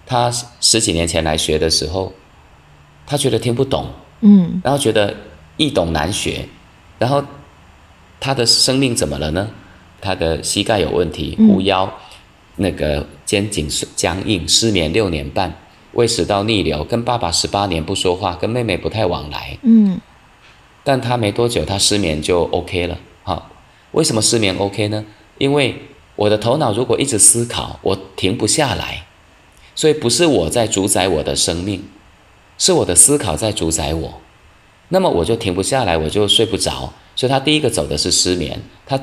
[0.05, 2.13] 他十几年前来学的时候，
[3.07, 3.89] 他觉得听不懂。
[4.21, 5.15] 嗯，然后觉得
[5.57, 6.49] 易懂难学，
[6.99, 7.23] 然后
[8.19, 9.49] 他的生命怎么了呢？
[10.01, 11.93] 他的膝盖有问题，护腰，嗯、
[12.57, 15.55] 那个肩颈僵硬，失眠六年半，
[15.93, 19.59] 胃食道逆流，跟爸爸十八年不说话，跟妹妹不太往来。
[19.63, 20.01] 嗯，
[20.83, 22.99] 但他没多久，他失眠就 OK 了。
[23.23, 23.51] 好，
[23.97, 25.03] 为什么失眠 OK 呢？
[25.39, 25.75] 因为
[26.17, 29.07] 我的头脑如果一直思考，我停不下来，
[29.75, 31.83] 所以不是我在主宰我的生命。
[32.59, 34.21] 是我的思考在主宰我，
[34.89, 36.93] 那么我就停不下来，我就睡不着。
[37.15, 38.99] 所以他第一个走的是失眠，他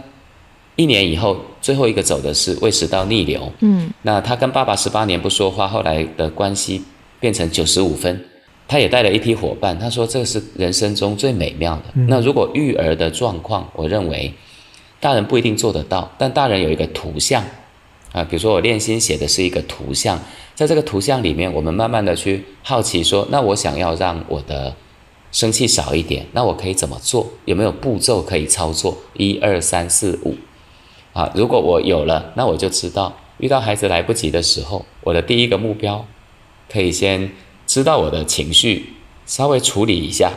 [0.76, 3.52] 一年以后最后一个走的是胃食道逆流。
[3.60, 6.84] 嗯，那他跟爸爸十八年不说话，后来的关系
[7.20, 8.26] 变成九十五分。
[8.68, 11.84] 他也带了一批伙伴，他说这是人生中最美妙的。
[11.94, 14.34] 嗯、那如果育儿的状况，我认为
[15.04, 17.44] 大人不一定做得到，但大人有一个图像
[18.14, 20.18] 啊，比如说我练心写的是一个图像。
[20.56, 24.74] 在这个图像里面，我们慢慢的去好奇说，那我想要让我的
[25.34, 27.28] 生气少一点，那我可以怎么做？
[27.44, 28.98] 有没有步骤可以操作？
[29.16, 30.38] 一二三四五，
[31.12, 36.06] 啊，如果我有了，那我就知道遇到孩子来不及的时候，我的第一个目标
[36.72, 37.30] 可以先
[37.68, 38.94] 知道我的情绪，
[39.26, 40.32] 稍微处理一下，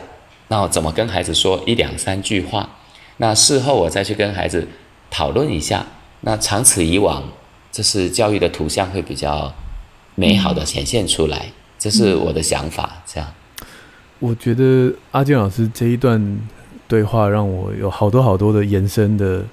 [0.49, 2.71] 那我怎么跟孩子说一两三句话？
[3.17, 4.67] 那事后我再去跟孩子
[5.09, 5.85] 讨论一下。
[6.21, 7.23] 那长此以往，
[7.71, 9.53] 这是教育的图像会比较。
[10.19, 11.45] 美好的显现出来，
[11.77, 13.03] 这是我的想法。
[13.05, 13.29] 这样，
[14.17, 16.39] 我觉得阿健老师这一段
[16.87, 19.45] 对话让我有好多好多的延伸的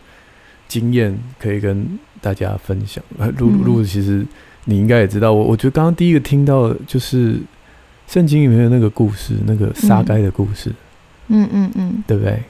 [0.66, 1.86] 经验可以跟
[2.22, 3.04] 大家分享。
[3.36, 4.26] 露露，其实
[4.64, 7.38] 你应该也知道，我我觉得刚刚第一个听到就是
[8.08, 10.72] 圣经里面的那个故事，那个撒该的故事。
[11.28, 12.42] 嗯嗯嗯，对不对？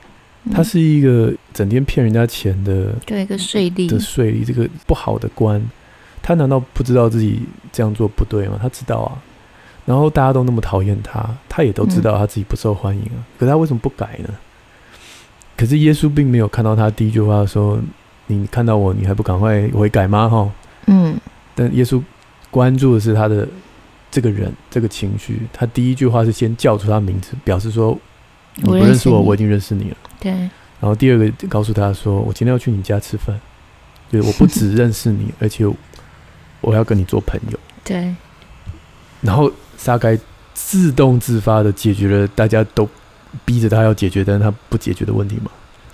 [0.52, 5.62] 他是一个整天骗人家钱的，对一个税吏的税吏，这个不好的官。
[6.22, 8.58] 他难道不知道自己这样做不对吗？
[8.60, 9.12] 他知道啊，
[9.84, 13.16] 然后大家都那么讨厌他，他也都知道他自己不受欢迎啊。
[13.16, 14.30] 嗯、可是他为什么不改呢？
[15.56, 17.78] 可是耶稣并没有看到他第一句话说
[18.26, 20.50] ：“你看到我，你还不赶快悔改吗？”哈，
[20.86, 21.14] 嗯。
[21.54, 22.02] 但耶稣
[22.50, 23.46] 关注的是他的
[24.10, 25.42] 这个人这个情绪。
[25.52, 27.96] 他第一句话是先叫出他名字，表示说
[28.56, 30.32] ：“你不认识我，我已经认识你了。”对。
[30.32, 33.38] 然后第二个告诉他说：“我今天要去你家吃饭，
[34.10, 35.66] 就是我不只认识你，而且。”
[36.66, 38.14] 我要跟你做朋友， 对。
[39.20, 40.18] 然后撒该
[40.54, 42.88] 自动自发的解决了大家都
[43.44, 45.50] 逼着他要解决，但是他不解决的问题嘛。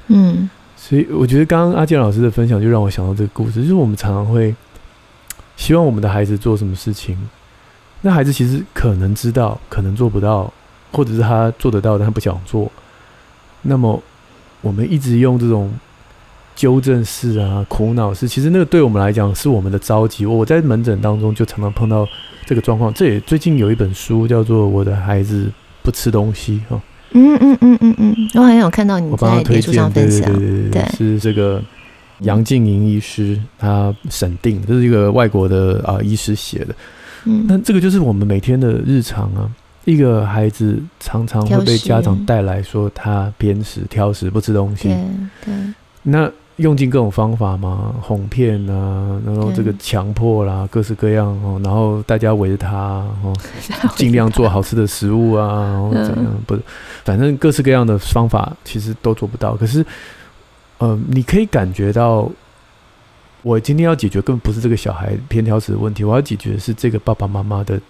[0.07, 0.49] 嗯。
[0.77, 4.55] 所以我觉得刚刚阿健老师的分享就让我想到这个故事，就是我们常常会
[5.57, 7.18] 希望我们的孩子做什么事情，
[8.03, 10.53] 那孩子其实可能知道，可能做不到，
[10.92, 12.70] 或者是他做得到，但他不想做。
[13.62, 14.03] 那么
[14.61, 15.72] 我们一直用这种。
[16.57, 20.26] 纠正式啊，苦恼式，其实那个对我们来讲是我们的着急。
[20.26, 22.07] 我在门诊当中就常常碰到
[22.44, 22.92] 这个状况。
[22.92, 25.50] 这也最近有一本书叫做《我的孩子
[25.83, 26.79] 不吃东西》哈。
[27.12, 31.62] 嗯嗯嗯嗯嗯，我好像有看到你在脸书上分享，对对对对，对是这个
[32.18, 36.74] 杨静莹医师他审定，这是一个外国的啊医师写的。
[37.24, 39.48] 嗯，那这个就是我们每天的日常啊。
[39.85, 44.88] 一个孩子常常会被家长带来说他偏食、挑食、不吃东西。
[44.88, 44.99] 对
[45.47, 46.31] 对，那。
[46.57, 52.77] 用尽各种方法嘛，哄骗啊，然后这个强迫啦，各式各样哦，然后大家围着他
[53.23, 53.35] 哦，
[53.97, 56.27] 尽量做好吃的食物啊，然后怎样？
[56.47, 56.61] 不是，
[57.03, 59.57] 反正各式各样的方法其实都做不到。
[59.57, 59.83] 可是，
[60.77, 62.31] 呃，你可以感觉到，
[63.40, 67.81] 我今天要解决根本不是这个小孩偏挑食的问题，我要解决的是这个爸爸妈妈的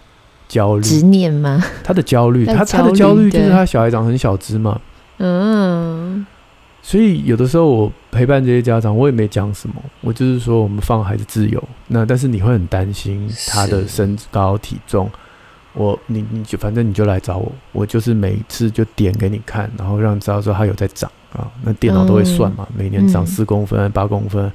[0.51, 1.63] 焦虑、执念吗？
[1.81, 4.77] 他的焦虑，他他的焦虑就是他小孩长很小只嘛，
[5.19, 6.25] 嗯。
[6.83, 11.63] 所以有的时候我陪伴这些家长，我也没讲什么，我就是说我们放孩子自由。
[11.87, 15.07] 那但是你会很担心他的身高体重，
[15.73, 21.47] 我你你就反正你就来找我，我就是每次就点给你看，然后让你知道说他有在长啊。
[21.63, 24.51] 那电脑都会算嘛，每年长四公分、八公分，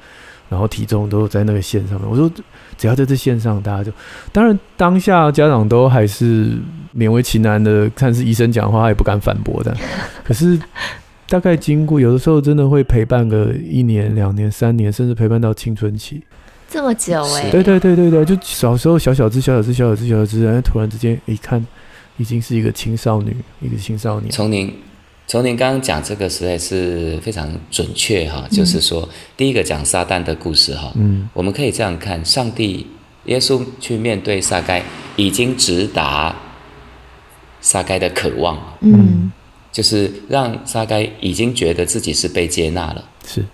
[0.48, 2.08] 然后体重都在那个线上面。
[2.08, 2.30] 我说
[2.76, 3.92] 只要在这线上，大家就
[4.32, 6.52] 当然当下家长都还是
[6.96, 9.76] 勉为其难的，看是医生讲话，他也不敢反驳的。
[10.24, 10.58] 可是。
[11.28, 16.22] 大概经过有的时候真的会陪伴个一年、两年、三年，甚至陪伴到青春期，
[16.70, 17.50] 这么久哎、欸？
[17.50, 21.66] 对对对对对，就小时候小小只、小小只、小小只、小小只，然后突然之间一看，
[22.16, 24.30] 已经是一个青少女，一个青少年。
[24.30, 24.72] 从您
[25.26, 32.86] 从您刚刚讲这个实在是非常准确哈，就是说、嗯、第一个讲撒旦的故事哈，嗯，我们可以这样看，上帝
[33.24, 34.82] 耶稣去面对撒该，
[35.16, 36.34] 已经直达
[37.60, 39.32] 撒该的渴望，嗯。
[39.72, 43.44] 就是让撒该已经觉得自己是被接纳了，是，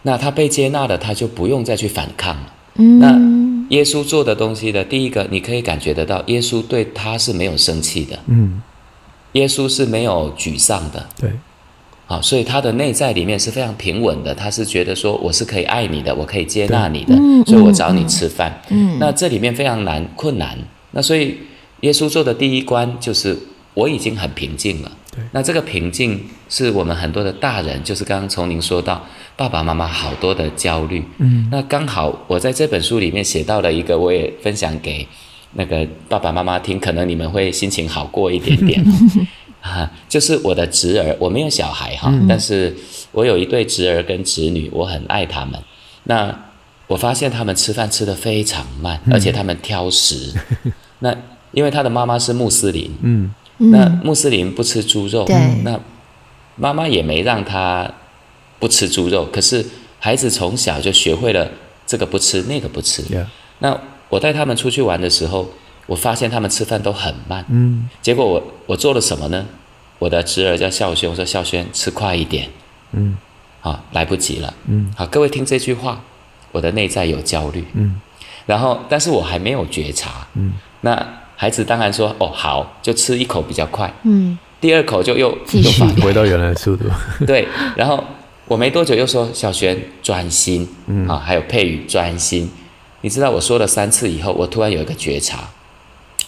[0.00, 2.54] 那他被接纳了，他就不用再去反抗了。
[2.76, 8.62] 嗯，那耶稣做的东西的第一个，你可以感觉得到，耶稣对他是没有生气的，嗯，
[9.32, 11.30] 耶稣是没有沮丧的，对，
[12.06, 17.14] 好，所以他的内在里面是非常平稳的，他是觉得说我是可以爱你的，我可以接纳你的，
[17.46, 20.58] 所以我找你吃饭，嗯，那这里面非常难困难，
[20.90, 21.38] 那所以
[21.80, 23.38] 耶稣做的第一关就是
[23.74, 24.92] 我已经很平静了。
[25.10, 25.24] 对。
[25.32, 29.02] 那这个平静是我们很多的大人，就是刚刚从您说到
[29.36, 35.06] 爸爸妈妈好多的焦虑，嗯，那刚好我在这本书里面写到了一个，我也分享给
[35.54, 38.84] 那个爸爸妈妈听，可能你们会心情好过一点点
[39.60, 42.74] 啊，就是我的侄儿，我没有小孩哈，嗯、但是
[43.12, 45.60] 我有一对侄儿跟侄女，我很爱他们。
[46.04, 46.36] 那
[46.86, 50.32] 我发现他们吃饭吃得非常慢，而且他们挑食。
[50.64, 51.16] 嗯、 那
[51.52, 53.32] 因为他的妈妈是穆斯林，嗯。
[53.58, 55.78] 那穆斯林不吃猪肉，嗯、那
[56.56, 57.88] 妈妈也没让他
[58.58, 59.64] 不吃猪肉，可是
[60.00, 61.48] 孩子从小就学会了
[61.86, 63.04] 这个不吃那个不吃。
[63.60, 63.78] 那
[64.12, 65.48] 我带他们出去玩的时候，
[65.86, 67.42] 我发现他们吃饭都很慢。
[67.48, 69.46] 嗯，结果我我做了什么呢？
[69.98, 72.46] 我的侄儿叫孝轩，我说孝轩吃快一点。
[72.92, 73.16] 嗯，
[73.62, 74.52] 啊，来不及了。
[74.66, 75.98] 嗯，好，各位听这句话，
[76.52, 77.64] 我的内在有焦虑。
[77.72, 77.98] 嗯，
[78.44, 80.26] 然后但是我还没有觉察。
[80.34, 81.06] 嗯，那。
[81.34, 86.84] 孩子当然说：“哦，好，就吃一口比较快。”嗯，第二口就又又发 回到原来的速度。
[87.26, 88.04] 对，然后
[88.46, 92.48] 我没多久又说：“小璇专心。”嗯啊，还有佩宇专心。
[93.02, 95.50] 你知道我说了三次以后，我突然有一个觉察，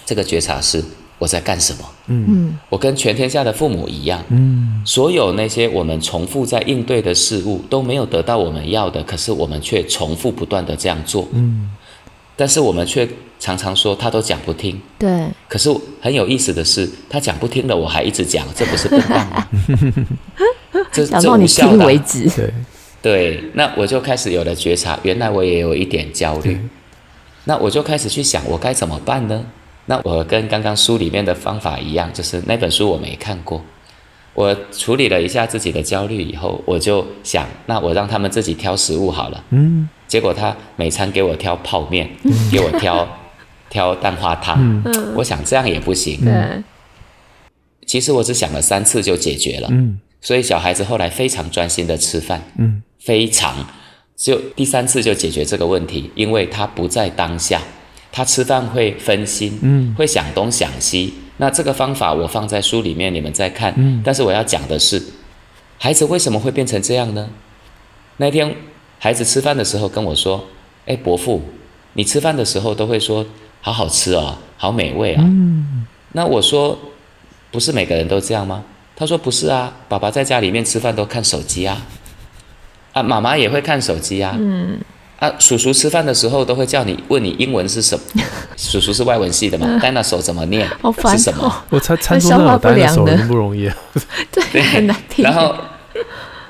[0.04, 0.84] 这个觉察是
[1.18, 1.84] 我在干什么？
[2.08, 4.22] 嗯，我跟全天下的父母一样。
[4.28, 11.26] 嗯，所有那些我们重复在应对的事物都没有得到我们要的，可是我们却重复不断的这样做。
[11.32, 11.70] 嗯。
[12.36, 13.08] 但是我们却
[13.38, 15.28] 常常说他都讲不听，对。
[15.48, 19.48] 可是很有意思的是，他讲不听了，我还一直讲，这不是笨蛋吗？
[20.90, 22.28] 这讲到你听为止。
[22.30, 22.52] 对
[23.04, 26.58] 对，那我就开始有了觉察，原来我也有一点焦虑。
[27.44, 29.44] 那我就开始去想，我该怎么办呢？
[29.84, 33.62] 那我跟刚刚书里面的方法一样，就是那本书我没看过。
[34.32, 39.44] 我处理了一下自己的焦虑以后，我就想，那我让他们自己挑食物好了。
[39.50, 39.86] 嗯。
[40.08, 42.08] 结果他每餐给我挑泡面，
[42.50, 43.06] 给我挑
[43.68, 44.82] 挑蛋花汤。
[44.86, 46.24] 嗯、我想这样也不行。
[46.24, 46.62] 对
[47.84, 49.68] 其实我只想了三次就解决了。
[49.70, 52.42] 嗯、所以小孩子后来非常专心的吃饭。
[52.58, 53.54] 嗯、非常，
[54.16, 57.60] 就第三次就解决这个问题，因为他不在当下，
[58.10, 61.14] 他吃饭会分心，嗯、会想东想西。
[61.36, 63.74] 那这个方法我放在书里面，你们再看。
[63.76, 65.02] 嗯、但是我要讲的是，
[65.78, 67.30] 孩子为什么会变成这样呢？
[68.16, 68.54] 那天。
[68.96, 70.42] 孩子吃饭的时候跟我说
[70.86, 71.42] ：“哎，伯父，
[71.92, 73.26] 你吃饭的时候都会说
[73.60, 76.78] 好好吃哦，好美味啊。”嗯，那我说
[77.52, 78.64] ：“不是每个人都这样吗？”
[78.96, 81.86] 他说：“不是啊，爸爸在家里面吃饭都看手机啊，
[82.94, 84.34] 啊，妈妈也会看手机啊。
[84.38, 84.78] 嗯，
[85.20, 88.22] 啊，叔叔吃饭的时候都会叫你问你英文是什么？
[88.56, 89.78] 叔叔是外文系的嘛？
[89.82, 90.66] 戴那手怎么念？
[90.80, 91.64] 好烦哦，是什么？
[91.68, 93.76] 我餐餐桌上有戴那手不容易啊。
[94.32, 95.22] 对，很难听。
[95.22, 95.54] 然后。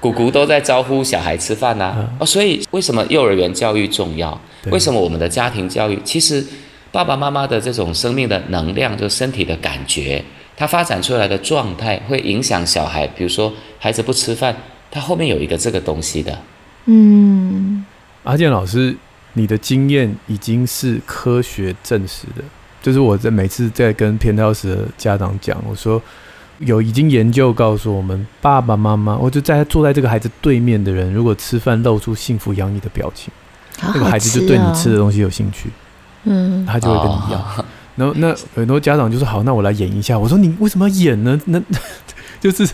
[0.01, 4.39] 姑姑都在招呼小孩吃饭呐、啊，哦，所以为什么幼儿园教育重要？
[4.67, 5.99] 为什么我们的家庭教育？
[6.05, 6.45] 其实
[6.93, 10.23] 爸爸妈妈的这种生命的能量，就身体的感觉，
[10.59, 13.07] 他发展出来的状态会影响小孩。
[13.17, 14.55] 比如说孩子不吃饭，
[14.95, 16.39] 他后面有一个这个东西的，
[16.85, 17.85] 嗯，
[18.23, 18.97] 阿健老师，
[19.33, 22.45] 你的经验已经是科学证实的，
[22.81, 26.01] 就是我在每次在跟偏挑食的家长讲，我说
[26.61, 33.35] 有已经研究告诉我们，爸爸妈妈，我就在坐在这个孩子对面的人，如果吃饭露出幸福洋溢的表情，
[33.81, 35.71] 好好哦，那个孩子就对你吃的东西有兴趣，
[36.23, 37.39] 嗯，他就会跟你要。
[37.39, 37.65] 哦
[37.97, 41.41] 然后那很多家长就说：“好，那我来演一下。”我说：“你为什么要演呢？
[41.45, 41.63] 那
[42.43, 42.69] 就是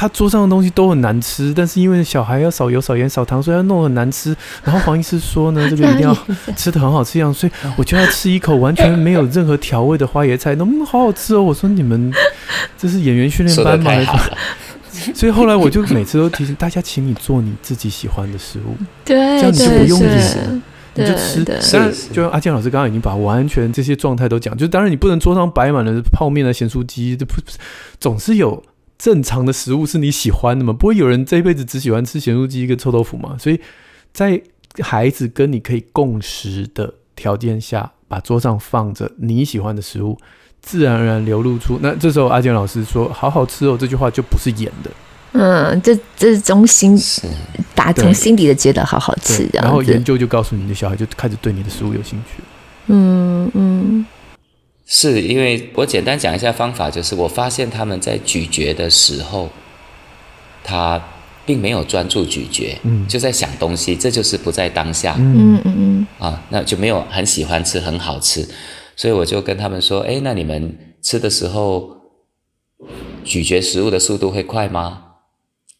[0.00, 4.32] 他桌上的东西都很难吃，但是因为小孩要少油、少盐、少糖，所以要弄很难吃。
[4.62, 6.16] 然后黄医师说呢， 这个一定要
[6.56, 12.12] 吃的很好吃一样，所以我就要吃一口完全没有任何调味的花椰菜，能不能好好吃哦？”我说：“你们
[12.78, 20.62] 这是演员训练班吗？”还是 所以后来我就每次都提醒大家，请你做你自己喜欢的食物， 对，这样你就不用演。
[20.94, 27.34] 你就吃，但就像阿健老师刚刚已经把完全这些状态都讲，就当然你不能桌上摆满了泡面啊、咸酥鸡，这不
[28.00, 28.60] 总是有
[28.98, 30.72] 正常的食物是你喜欢的吗？
[30.72, 33.36] 不会有人这一辈子只喜欢吃咸酥鸡跟臭豆腐吗？
[33.38, 33.60] 所以
[34.12, 34.42] 在
[34.80, 40.18] 孩子跟你可以共识的条件下，把桌上放着你喜欢的食物，
[40.60, 41.78] 自然而然流露出。
[41.80, 44.90] 那这时候阿健老师说“好好吃哦”这句话就不是演的。
[45.32, 46.98] 嗯，这这是中心，
[47.74, 49.48] 打从心底的觉得好好吃。
[49.52, 52.42] 然后研究就告诉你的小孩就开始对你的食物有兴趣。
[52.86, 54.06] 嗯嗯，
[54.90, 59.50] 是因为我简单讲一下方法，就是我发现他们在咀嚼的时候，
[60.64, 60.98] 他
[61.44, 65.14] 并没有专注咀嚼，嗯，就在想东西，这就是不在当下。
[65.18, 68.48] 嗯嗯嗯，啊，那就没有很喜欢吃，很好吃，
[68.96, 71.90] 所以我就跟他们说，哎，那你们吃的时候
[73.24, 75.04] 咀嚼食物的速度会快吗？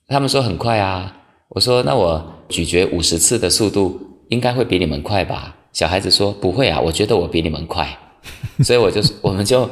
[0.06, 1.16] 他们说很快啊，
[1.48, 5.56] 我说那我咀嚼五十次的速度应该会比你们快吧？
[5.72, 7.98] 小孩子说不会啊，我觉得我比你们快，
[8.64, 9.68] 所以我就我们就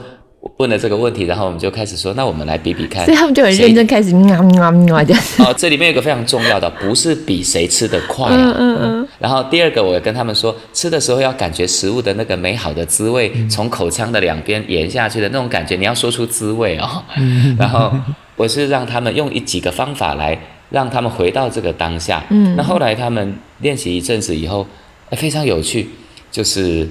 [0.58, 3.04] 问了这个问题，然后我们就开始说，那我们来比比看。
[3.04, 5.22] 所以他们就很认真开始喵喵喵这样。
[5.38, 8.36] 哦，这里面有个非常重要的，不是比谁吃得快啊。
[8.36, 9.08] 嗯嗯嗯。
[9.18, 17.02] 然后第二个，我也跟他们说，吃的时候要感觉食物的那个美好的滋味，从口腔的两边延下去的那种感觉，你要说出滋味哦。
[17.58, 17.92] 然后。
[18.38, 20.38] 我是让他们用一几个方法来
[20.68, 22.22] 让他们回到这个当下。
[22.28, 24.66] 嗯，那后来他们练习一阵子以后，
[25.12, 25.88] 非常有趣，
[26.30, 26.86] 就是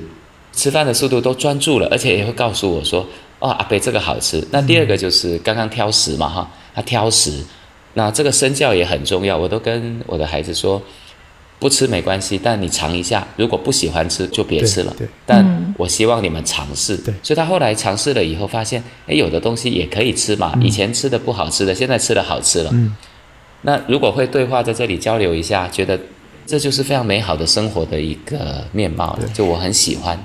[0.56, 3.06] 吃饭的速度都专注了，而且也会告诉我说
[3.40, 7.44] ：“哦，阿贝这个好吃。”那第二个就是刚刚挑食嘛，哈，他挑食，
[7.94, 9.38] 那这个身教也很重要。
[9.38, 10.82] 我都跟我的孩子说。
[11.58, 13.26] 不吃没关系，但你尝一下。
[13.38, 14.94] 如果不喜欢吃，就别吃了。
[15.26, 16.98] 但我希望你们尝试。
[16.98, 20.52] 对，所以他后来尝试了以后，发现，哎，有的东西也可以吃嘛。
[20.58, 22.70] 嗯、以前吃的不好吃的，现在吃的好吃了。
[22.74, 22.94] 嗯。
[23.62, 25.98] 那如果会对话，在这里交流一下，觉得
[26.46, 29.28] 这就是非常美好的生活的一个面貌了。
[29.34, 30.18] 就我很喜欢。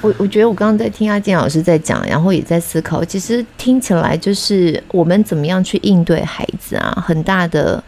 [0.00, 7.82] 我我觉得我刚刚在听阿健老师在讲，然后也在思考，其实听起来就是我们怎么样去应对孩子啊，很大的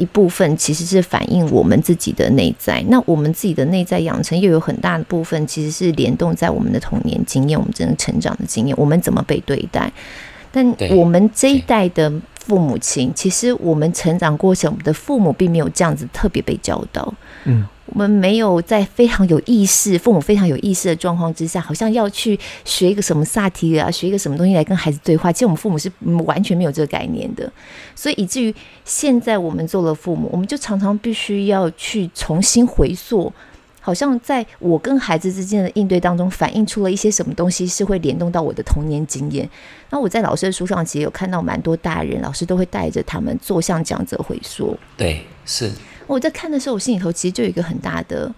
[0.00, 2.82] 一部分其实是反映我们自己的内在。
[2.88, 9.92] 那我们自己的内在养成又有很大的部分，其实是联动在我们的童年经验、我们整个成长的经验，我们怎么被对待。
[10.50, 12.10] 但我们这一代的
[12.40, 17.14] 父母亲，其实我们成长过程，我们的父母并没有这样子特别被教导。
[17.44, 17.66] 嗯。
[17.92, 25.32] 我们没有在非常有意识、父母非常有意识的状况之下，好像要去学一个什么萨提尔啊，学一个什么东西来跟孩子对话。
[25.32, 25.90] 其实我们父母是
[26.24, 27.52] 完全没有这个概念的，
[27.96, 33.32] 所以以至于现在我们做了父母，我们就常常必须要去重新回溯，
[33.80, 39.48] 好像在我跟孩子之间的应对当中，反映出了一些什么东西是会联动到我的童年经验。
[39.88, 44.78] 那我在老师的书上其实有看到蛮多大人，老师都会带着他们做向讲者回溯。
[44.96, 45.70] 对，是。
[46.06, 48.32] 我在看的时候，我心里头其实就有一个很大的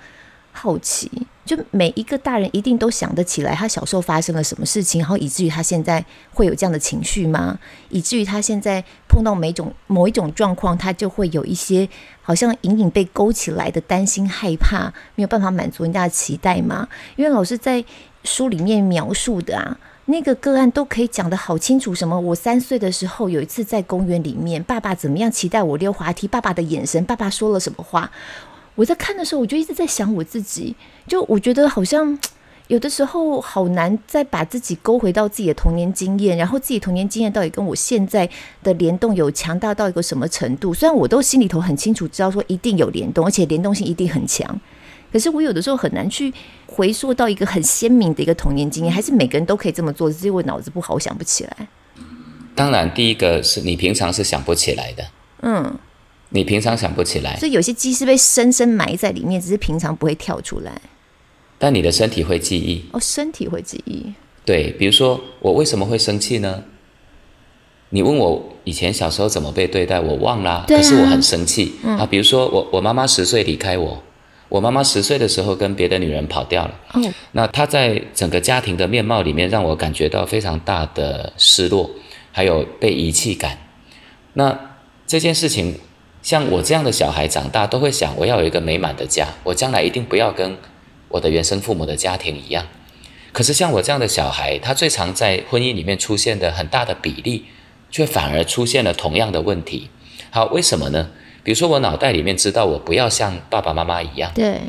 [0.52, 1.10] 好奇，
[1.44, 7.58] 就每一个大人一定都想得起来，他小时候发生了什么事情，然后以至于他现在会有这样的情绪吗？
[7.88, 11.88] 以至于他现在碰到每种某一种状况，他就会有一些
[12.20, 16.86] 好像隐隐被勾起来的担心、害怕，没有办法满足人家的期待吗？
[17.16, 17.84] 因为老师在
[18.22, 19.78] 书里面描述的啊。
[20.06, 22.18] 那个个案都可以讲得好清楚，什么？
[22.18, 26.26] 我三岁的时候有一次在公园里面，爸爸怎么样期待我溜滑梯？
[26.26, 28.10] 爸爸的眼神，爸爸说了什么话？
[28.74, 30.74] 我在看的时候，我就一直在想我自己，
[31.06, 32.18] 就我觉得好像
[32.68, 38.28] 有的时候好难再把自己勾回到自己的童年经验，然后自己童年经验到底跟我现在
[38.62, 40.72] 的联动有强大到一个什么程度？
[40.72, 44.58] 虽然我都心里头很清楚知道说一定有联动，而且联动性一定很强。
[45.12, 46.32] 可是我有的时候很难去
[46.66, 51.68] 回溯到一个很鲜明的一个童年经验，还是每个人都可以这么做，只是我脑子不好，我想不起来。
[52.54, 55.04] 当然，第一个是你平常是想不起来的，
[55.42, 55.78] 嗯，
[56.32, 60.72] 你平常想不起来，所以有些记忆是被深深埋在里面，只是平常不会跳出来。
[61.58, 64.12] 但你的身体会记忆，哦，身体会记忆，
[64.44, 66.64] 对，比如说我为什么会生气呢？
[67.90, 71.74] 你问我以前小时候怎么被对待，我忘了，啊，可是我很生气。
[71.84, 74.02] 嗯、啊，比如说我我妈妈十岁离开我，
[74.48, 76.80] 我妈妈十岁的时候跟别的女人跑掉了。
[76.94, 81.90] 哦，那她在整个家庭的面貌里面，让我感觉到非常大的失落，
[82.32, 83.58] 还有被遗弃感。
[84.32, 84.58] 那
[85.06, 85.78] 这件事情，
[86.22, 90.56] 像我这样的小孩长大都会想，我要有一个美满的家，我将来一定不要跟
[91.08, 92.66] 我的原生父母的家庭一样。
[93.32, 97.44] 可是像我这样的小孩，他最常在婚姻里面出现的很大的比例。
[97.92, 99.90] 却反而出现了同样的问题。
[100.30, 101.10] 好，为什么呢？
[101.44, 104.32] 比如说，我脑袋里面知道我不要像爸爸妈妈一样。
[104.34, 104.60] 对。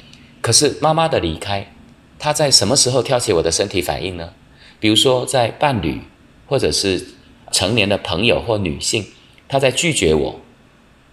[0.41, 1.71] 可是妈妈的离开，
[2.19, 4.33] 她在什么时候挑起我的身体反应呢？
[4.81, 6.01] 比如说，在伴侣
[6.47, 7.01] 或者是
[7.49, 9.05] 成年的朋友或女性，
[9.47, 10.41] 她在拒绝我，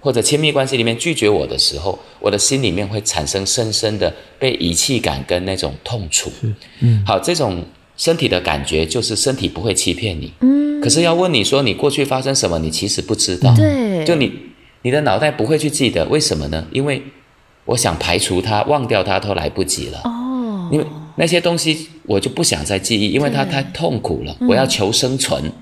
[0.01, 6.33] 或者亲密关系里面拒绝我的时候，我的心里面会产生深深的被遗弃感跟那种痛楚。
[6.81, 7.03] 嗯。
[7.07, 7.63] 好，这种
[7.97, 10.33] 身体的感觉就是身体不会欺骗你。
[10.41, 10.81] 嗯。
[10.81, 13.55] 可是要问你说你过去发生什么，你其实不知道。
[13.55, 14.33] 对，就你
[14.83, 16.67] 你的脑袋不会去记得，为什么呢？
[16.73, 17.03] 因为
[17.67, 20.01] 我想排除它、忘掉它都来不及了。
[20.05, 20.87] 哦，因为
[21.17, 24.35] 那些东西我就不想再记忆，因为它太痛苦了。
[24.49, 25.53] 我要求生存，嗯、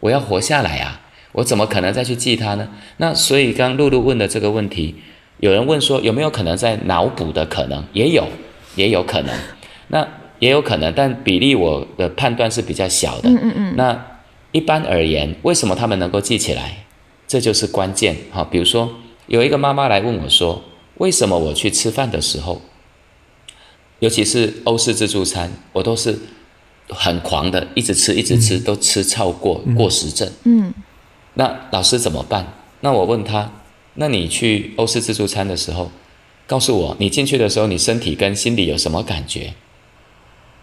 [0.00, 1.00] 我要活下来啊！
[1.32, 2.68] 我怎么可能再去记它呢？
[2.98, 4.94] 那所以刚露露问的这个问题，
[5.38, 7.84] 有人问说有没有可能在脑补的可能？
[7.92, 8.28] 也有，
[8.76, 9.34] 也有可能。
[9.88, 10.06] 那
[10.38, 13.28] 也有可能，但比例我的判断是比较小的。
[13.28, 13.74] 嗯嗯嗯。
[13.76, 14.06] 那。
[14.54, 16.84] 一般而言，为什么他们能够记起来？
[17.26, 18.14] 这就是关键。
[18.30, 20.62] 哈，比如说有一个妈妈来问我说
[21.00, 22.60] ：“为什么我去吃饭的时候，
[24.00, 26.18] 尤其是欧式自助餐，我都是
[26.90, 30.74] 很狂的，一直吃，一直吃，都吃超过过食症。”嗯，
[31.34, 32.52] 那老师怎么办？
[32.80, 33.50] 那我问他
[33.94, 35.90] ：“那你去欧式自助餐的时候，
[36.46, 39.54] 告诉我，你进去的时候，你身体跟心里有什么感觉？”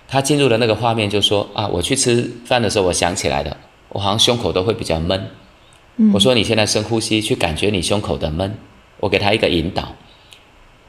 [0.08, 3.58] 他进入了那个画面，就说：“啊，我去吃饭的时候，我想起来了。”
[3.90, 5.32] 我好像胸口都会比较闷，
[5.98, 8.56] 嗯，我说你现在深呼吸，去感觉你胸口的闷。
[9.00, 9.96] 我给他一个引导，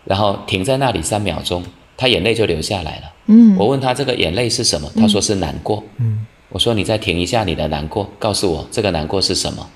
[0.05, 1.65] 然后停在那里三秒钟，
[1.97, 3.13] 他眼泪就流下来了。
[3.27, 5.83] 嗯，我问他这个眼泪是什么，他说是难过。
[5.97, 9.69] 嗯，我说你再停一下你的难过，告诉我这个难过是什么。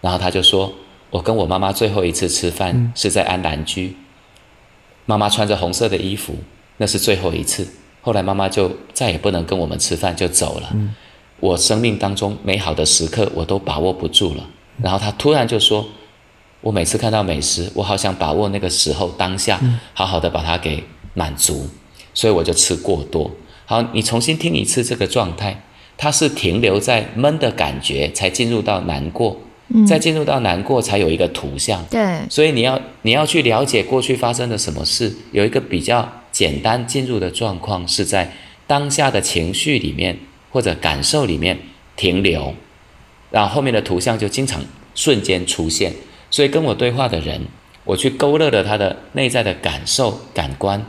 [0.00, 0.72] 然后他就说，
[1.10, 3.96] 我跟我妈妈最后一次吃饭是在安南居，
[5.04, 6.34] 妈妈穿着红色的衣服，
[6.78, 7.66] 那是最后一次。
[8.02, 10.70] 后来妈妈就再也不能跟我们吃饭，就走了。
[10.74, 10.94] 嗯。
[11.38, 14.48] 我生命当中美好的时刻，我都把握不住了。
[14.82, 15.86] 然后他突然就说
[16.62, 19.60] ：“我每次看到美食，我好想把握那个时候当下，
[19.92, 21.68] 好好的把它给满足，
[22.14, 23.30] 所以我就吃过多。”
[23.66, 25.62] 好，你重新听一次这个状态，
[25.96, 29.36] 它是停留在闷的感觉，才进入到难过，
[29.86, 31.84] 再进入到难过，才有一个图像。
[31.90, 38.32] 对，所以你要你要去了解过去发生了什么事，有一个比较简单进入的状况，是在
[38.66, 40.18] 当下的情绪里面。
[40.52, 41.58] 或者感受里面
[41.96, 42.54] 停留，
[43.30, 45.92] 然后后面的图像就经常瞬间出现。
[46.30, 47.42] 所以跟我对话的人，
[47.84, 50.82] 我去勾勒了他的内在的感受、感官，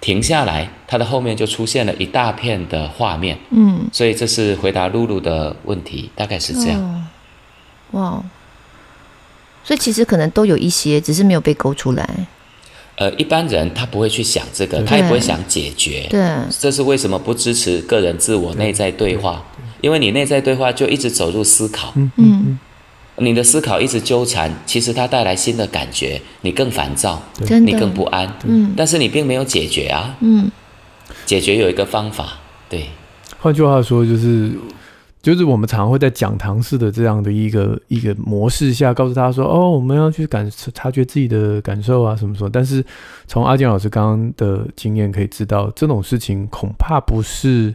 [0.00, 3.38] 停下来，它的后面就出现了一大片的画面。
[3.50, 6.80] 嗯，所以这是回答露露的问题，大概是这样。
[6.80, 7.02] 哦、
[7.92, 8.22] 哇，
[9.62, 12.08] 所以其实可能都有一些，只是没有被勾出来。
[12.96, 16.06] 呃，一般人他不会去想这个，他也不会想解决。
[16.10, 16.20] 对，
[16.50, 19.42] 这是为什么不支持个人自我内在对话？
[19.80, 22.58] 因为你内在对话就一直走入思考，嗯嗯，
[23.20, 27.22] 你的思考一直纠缠，其实它带来新的感觉，你更烦躁，
[27.64, 30.50] 你更不安，嗯，但是你并没有解决啊，嗯，
[31.26, 32.86] 解决有一个方法，对。
[33.38, 34.50] 换句话说，就是。
[35.22, 42.82] 就是我们常常会在讲堂式的这样的一个一个模式下，告诉他说：“哦，我们要去感察觉自己的感受啊，什么什么。”但是
[43.26, 47.74] 从阿健老师刚刚的经验可以知道，这种事情恐怕不是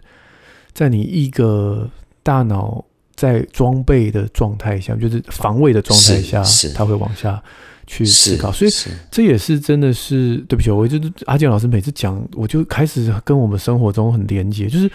[0.74, 1.88] 在你一个
[2.24, 2.84] 大脑
[3.16, 6.44] 在装备的状态下，就是防卫的状态下，
[6.76, 7.42] 他会往下
[7.88, 8.52] 去思考。
[8.52, 8.72] 所以
[9.10, 14.90] 这也是真的是对不起，我就是阿健老师每次讲，我就开始跟我们生活中很连接，就是。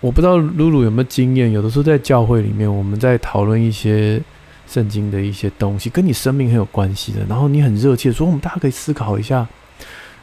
[0.00, 4.20] 我不知道露露有没有经验，有的时候在教会里面，我们在讨论一些
[4.68, 9.48] 圣经的一些东西，跟你生命很有关系的，然后你很热切说，我们大家可以思考一下，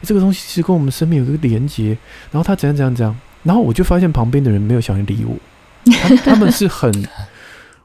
[0.02, 1.98] 这个东西其实跟我们生命有一个连接，
[2.30, 5.34] 然后他怎样怎样怎样，然后我就发现旁边的人没有想要理我，
[5.90, 6.92] 他，他们是很，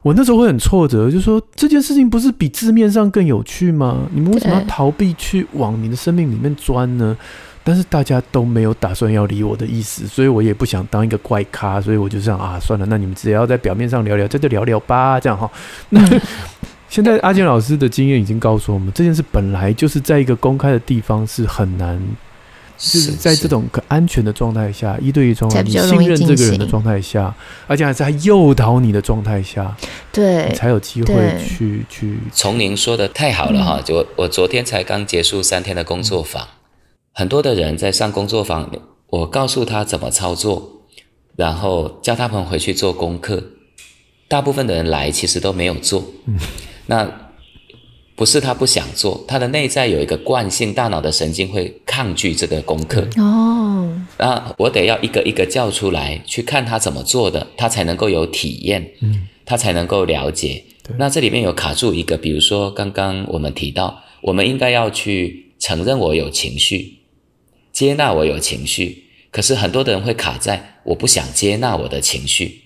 [0.08, 4.08] 我那时候会很挫折，就说这件事情不是比字面上更有趣吗？
[4.14, 7.14] 你们为什么要逃避去往你的生命里面钻呢？
[7.62, 15.50] 但是大家都没有打算要理我的意思，所以我也不想当一个怪咖，所以我就这样啊，算了，那你们只要在表面上聊聊，在这聊聊吧，这样哈。
[15.90, 16.00] 那
[16.88, 22.00] 现在阿健老师的经验已经告诉我们，这件事本来就是在一个公开的地方是很难
[22.78, 27.34] 是在这种可安全的状态下，一对一状态，你信任这个人的状态下，
[27.66, 29.76] 而且还是在诱导你的状态下，
[30.12, 32.18] 对，你才有机会去去。
[32.32, 36.46] 从您说的太好了哈，就我我昨天才刚结束三天的工作坊，
[37.12, 38.70] 很多的人在上工作坊，
[39.08, 40.84] 我告诉他怎么操作，
[41.36, 43.42] 然后叫他们回去做功课，
[44.28, 46.38] 大部分的人来其实都没有做，嗯，
[46.86, 47.27] 那。
[48.18, 53.06] 不是他不想做，他的内在有一个惯性，大脑的神经会抗拒这个功课。
[53.16, 60.64] 哦，那我得要一个一个叫出来，去看他怎么做的，他才能够有体验，嗯，他才能够了解。
[60.98, 66.98] 那这里面有卡住一个，比如说刚刚我们提到，我们应该要去承认我有情绪，
[67.72, 72.62] 接纳我有情绪，可是很多的人会卡在我不想接纳我的情绪。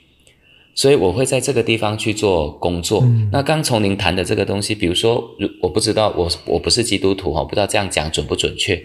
[0.75, 3.03] 所以我会在这个地方去做工作。
[3.03, 8.83] 嗯、那刚从您谈的这个东西，比如说，我不知道，我我不是基督徒哈，不知道这样讲准不准确。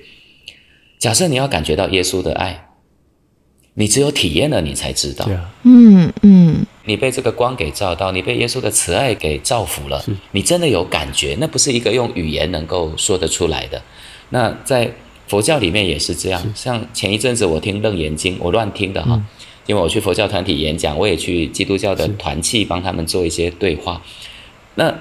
[1.00, 2.70] 假设你要感觉到耶稣的爱，
[3.76, 5.26] 你只有体验了，你才知道。
[5.64, 6.14] 嗯嗯。
[6.24, 13.82] 嗯，你被这个光给照到，你被耶稣的慈爱给造福了，你真的有感觉，那不是一个用语言能够说得出来的。
[14.30, 14.92] 那在
[15.28, 16.42] 佛教里面也是这样。
[16.54, 19.16] 像前一阵子我听《楞严经》，我乱听的哈。
[19.16, 19.26] 嗯
[19.68, 24.02] 因为我去佛教团体演讲，我也去基督教的团契帮他们做一些对话。
[24.76, 24.94] 那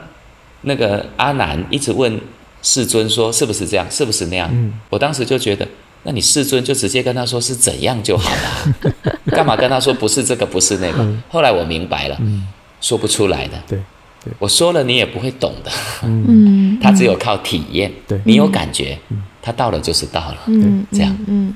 [0.63, 2.21] 那个阿难一直问
[2.63, 3.87] 世尊说：“是不是这样？
[3.91, 5.67] 是不是那样？”嗯、我当时就觉得，
[6.03, 8.93] 那你世尊就直接跟他说是怎样就好了，
[9.31, 10.99] 干嘛跟他说不是这个，不是那个？
[10.99, 12.47] 嗯、后来我明白了，嗯、
[12.81, 13.63] 说不出来的。
[13.69, 13.79] 对，
[14.25, 15.71] 对我说了你也不会懂的。
[16.03, 17.93] 嗯， 他只有靠体验。
[18.09, 18.99] 对，你有感觉，
[19.41, 20.39] 他到了就是到了。
[20.47, 21.17] 嗯，这样。
[21.29, 21.55] 嗯。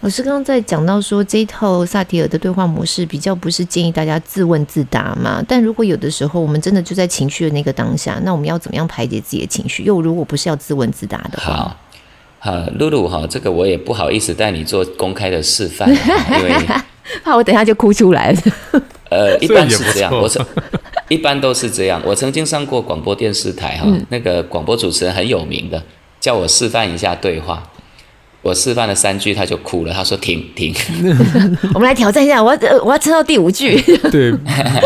[0.00, 5.42] 老师刚刚在讲到说，这一套萨提尔的对话模式比较不是建议大家自问自答嘛？
[5.48, 9.82] 但如果有的时候我们真的就在情绪的那个当下，那我们要怎么样排解自己的情绪？
[9.82, 11.76] 又如果不是要自问自答的话，好，
[12.38, 16.54] 好，露露哈，这个我也不好意思带你做公开的示范， 因为
[17.24, 18.40] 怕我等下就哭出来了。
[19.10, 20.40] 呃， 一般是这样，我是
[21.08, 22.00] 一般都是这样。
[22.04, 25.82] 我曾经上过广播电视台哈，嗯、那个广播主持人很有名的，
[26.20, 27.68] 叫我示范一下对话。
[28.40, 29.92] 我示范了三句，他就哭了。
[29.92, 30.72] 他说：“停停。”
[31.74, 33.80] 我们来挑战一下，我要我要撑到第五句。
[34.10, 34.32] 对，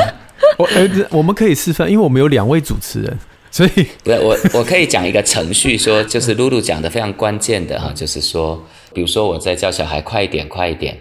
[0.56, 0.68] 我
[1.10, 3.18] 我们可以示范，因为我们有两位主持人，
[3.50, 8.60] 所以不是我我可以讲一个程序，说就是露露讲的非常关键的哈，就是说，
[8.94, 10.98] 比如说我在叫小孩快一点，快一点。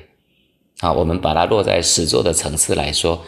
[0.82, 3.24] 好，我们把它落在实作的层次来说，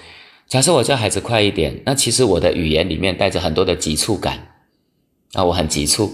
[0.50, 4.50] 假设我叫孩子快一点，那其实我的语言里面带着很多的急促感
[5.32, 6.12] 啊，我很急促，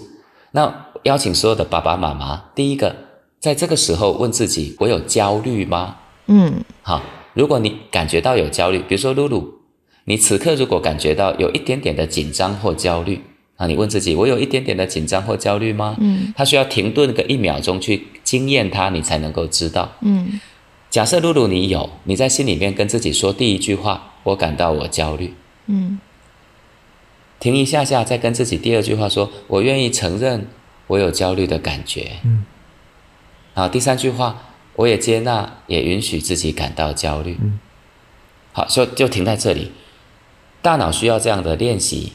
[0.52, 0.86] 那。
[1.04, 2.96] 邀请所有的爸爸妈妈，第一个，
[3.40, 5.98] 在这个时候问自己：我有焦虑吗？
[6.28, 7.02] 嗯，好。
[7.36, 9.54] 如果你感觉到有焦虑，比如说露露，
[10.06, 13.22] 你此刻如果感觉到有一点点的紧张或焦虑，
[13.56, 15.96] 啊，你问自己：我有一点点的紧张或焦虑吗？
[16.00, 19.92] 嗯，他需要停顿个一秒钟去经验它，你才能够知道。
[20.02, 20.40] 嗯，
[20.90, 25.34] 假设露露你有，你在心里面跟自己说第一句话：我感到我焦虑。
[25.68, 26.00] 嗯，
[27.40, 30.48] 停一下下，再跟自己第二句话说：我愿意承认。
[30.90, 32.44] 我有焦虑的感觉，嗯，
[33.54, 34.42] 好，第三句话，
[34.76, 37.60] 我也接纳，也允许自己感到焦虑，嗯，
[38.52, 39.72] 好，就就停在这里。
[40.64, 42.14] 大脑需要这样的练习，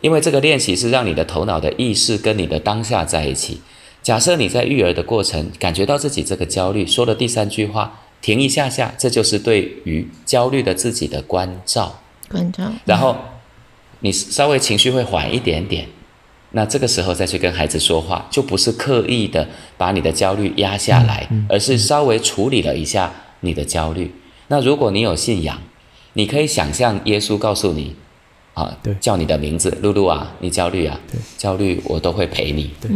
[0.00, 3.62] 因为这个练习是让你的头脑的意识跟你的当下在一起。
[4.02, 13.16] 假设你在育儿的过程感觉到自己这个焦虑，说了第三句话，停一下下，这就是对于焦虑的自己的关照，关照，然后
[14.00, 15.88] 你稍微情绪会缓一点点。
[16.56, 19.46] 那这个时候再去跟孩子说话，就不是刻意的
[19.76, 24.10] 把你的焦虑压下来，嗯嗯、而是稍微处理了一下你的焦虑。
[24.48, 25.60] 那如果你有信仰，
[26.14, 27.94] 你可以想象耶稣告诉你，
[28.54, 32.90] 啊，对叫你的名字，露露啊，你焦虑啊，对焦虑我都会陪你，对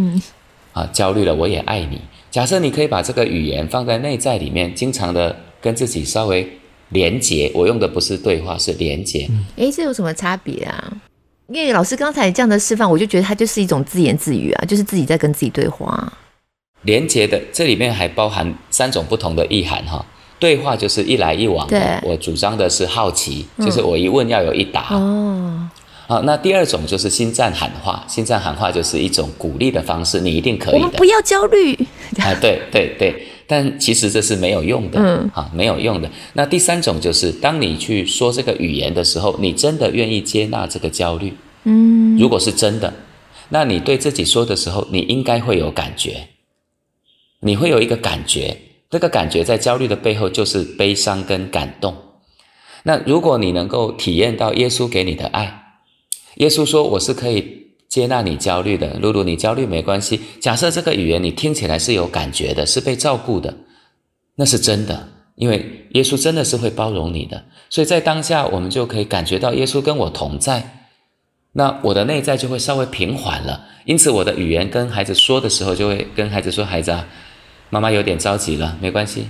[0.73, 2.01] 啊，焦虑了我也爱你。
[2.31, 6.49] 假设你可以把这个语言放在内在里面，经常的跟自己稍微
[6.89, 9.29] 连接，我用的不是对话，是连接。
[9.59, 10.91] 哎、嗯，这有什么差别啊？
[11.53, 16.11] 因为老师刚才这样的示范，我就觉得它就是一种自言自语啊，就是自己在跟自己对话。
[16.83, 20.05] 连接的这里面还包含三种不同的意涵哈。
[20.39, 24.95] 对话就是一来一往的，我主张的是好奇，就是我一问要有一答。
[24.95, 25.71] 哦、嗯，
[26.07, 30.79] 好，那第二种就是心脏喊话，心脏喊话就是一种鼓励的方式，你一定可以的。
[30.79, 31.75] 我们不要焦虑。
[32.21, 33.27] 啊，对对对。
[33.51, 36.09] 但其实这是没有用的，嗯，啊，没有用的。
[36.35, 41.33] 那第三种就是，当你去说这个语言的时候，你真的愿意接纳这个焦虑，
[41.65, 42.95] 嗯，如果是真的，
[43.49, 46.29] 那你对自己说的时候，你应该会有感觉，
[47.41, 48.57] 你会有一个感觉，
[48.89, 51.97] 这个感觉在焦虑的背后就是悲伤跟感动。
[52.85, 55.81] 那如果你能够体验到耶稣给你的爱，
[56.37, 57.60] 耶稣说我是可以
[57.91, 60.21] 接纳你焦虑的，露露，你焦虑没关系。
[60.41, 63.53] 假设这个语言你听起来是有感觉的，是被照顾的，
[64.37, 67.47] 那是真的，因为耶稣真的是会包容你的。
[67.69, 70.87] 所以在当下，我们就可以感觉到耶稣跟我同在，
[71.55, 73.67] 那我的内在就会稍微平缓了。
[73.85, 77.09] 因此，我的语言跟孩子说的时候，就会跟孩子说：“孩子啊，
[77.71, 79.27] 妈妈有点着急了，没关系，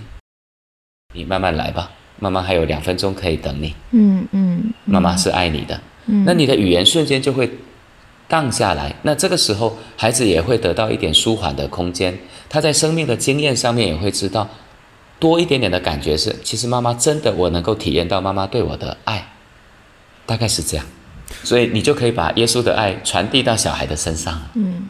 [1.15, 3.75] 你慢慢来吧，妈妈还有两分钟可以等你。
[3.93, 5.81] 嗯”嗯嗯，妈妈是爱你的。
[6.05, 7.51] 嗯，那你的语言瞬间就会。
[8.31, 12.16] 荡下来，那这个时候孩子也会得到一点舒缓的空间。
[12.49, 14.49] 他在生命的经验上面也会知道，
[15.18, 19.26] 多一点点的感觉是，其实妈妈真的，我能够体验到妈妈对我的爱，
[20.24, 20.87] 大概是这样。
[21.43, 24.41] 所以你就可以把耶稣的爱传递到小孩的身上。
[24.55, 24.89] 嗯。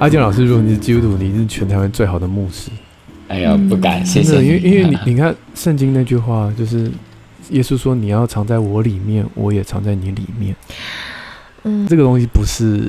[0.00, 2.68] 阿健老师，如果你是基督徒，你是全台湾最好的牧师。
[3.34, 4.36] 哎呀，不敢，谢谢。
[4.44, 6.88] 因为因为你 你看圣经那句话，就是
[7.50, 10.54] 耶稣说：“你要藏在我里面，我也藏在你里面。”
[11.64, 12.88] 嗯，这个东西不是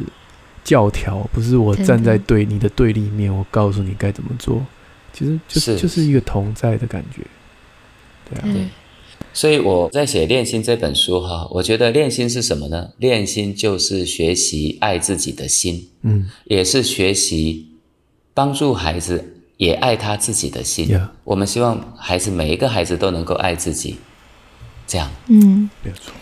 [0.63, 4.63] 教条，不是我站在对你的对立面，我告诉你该怎么做。
[5.11, 7.23] 其实就是就是一个同在的感觉。
[8.29, 8.65] 对啊，对。
[9.33, 12.89] 所以我在写《练心》这本书哈，我觉得练心是什么呢？
[12.99, 17.69] 练心就是学习爱自己的心，嗯，也是学习
[18.33, 19.34] 帮助孩子。
[19.57, 20.87] 也爱他自己的心。
[20.87, 21.07] Yeah.
[21.23, 23.97] 我们希望孩子每一个孩子都能够爱自己，
[24.87, 25.09] 这样。
[25.27, 26.13] 嗯，没有错。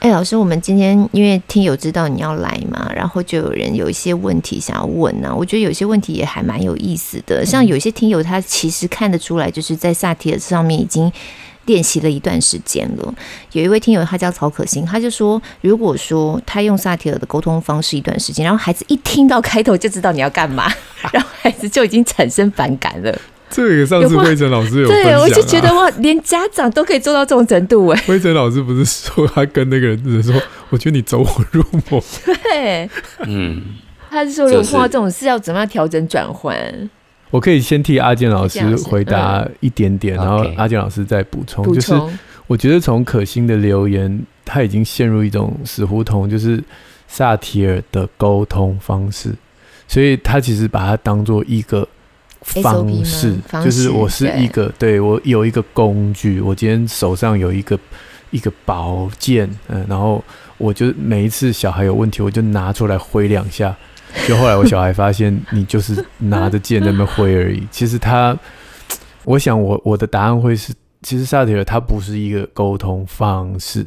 [0.00, 5.34] 哎，老师，我们今天因为听友知道你要来嘛，然后就有人有一些问题想要问呢、啊。
[5.34, 11.12] 我觉得有些问题也还蛮有意思的，像有些听友他其实看得出来，就是在萨提尔上面已经。
[11.68, 13.14] 练习了一段时间了，
[13.52, 20.72] 有一位听友他叫曹可欣，他就说，如果说他用萨提尔的沟通方式一段时间，然后孩子一听到开头就知道你要干嘛，
[21.12, 23.16] 然后孩子就已经产生反感了。
[23.50, 28.02] 这个上次魏晨老师有对，我就觉得哇，连家长都可以做到这种程度哎。
[28.08, 30.34] 魏晨老师不是说他跟那个人说，
[30.70, 32.02] 我觉得你走火入魔。
[32.24, 32.88] 对，
[33.26, 33.62] 嗯，
[34.10, 36.56] 他是说如果碰到这种事要怎么样调整转换？
[37.30, 41.64] 我可以先替阿健老师回答一点点，然后阿健老师再补充。
[41.74, 41.92] 就是
[42.46, 46.62] 我觉得从可心的留言，他已经陷入一种死胡同，就是
[47.06, 49.34] 萨提尔的沟通方式，
[49.86, 51.86] 所以他其实把它当做一个
[52.40, 57.78] 方式，就是我是一个，对，我有一个工具，我今天手上有一个
[58.30, 60.24] 一个宝剑，嗯，然后
[60.56, 63.76] 我就每一次小孩有问题，我就拿出来挥两下。
[64.26, 67.66] 就后来我小孩发现你就是拿着剑在那挥而已。
[67.70, 68.36] 其实他，
[69.24, 73.86] 我想我我的答案会是，其实萨提尔他不是一个沟通方式，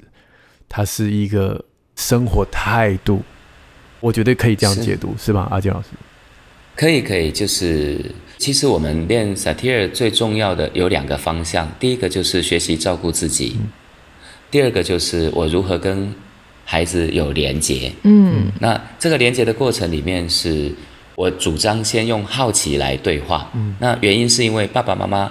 [0.69, 1.63] 他是一个
[1.95, 3.21] 生活态度。
[3.99, 5.89] 我觉得可以这样解读，是，是吧，阿健老师？
[6.75, 7.99] 可以可以，就是
[8.37, 13.69] 其实我们练萨提尔最重要的有两个方向，第一个就是学习照顾自己，嗯、
[14.49, 16.13] 第二个就是我如何跟。
[16.71, 20.73] 孩子有连接，嗯，那这个连接的过程里面，是
[21.15, 25.29] 我主张先用好奇来对话，嗯，那原因是因为爸爸妈妈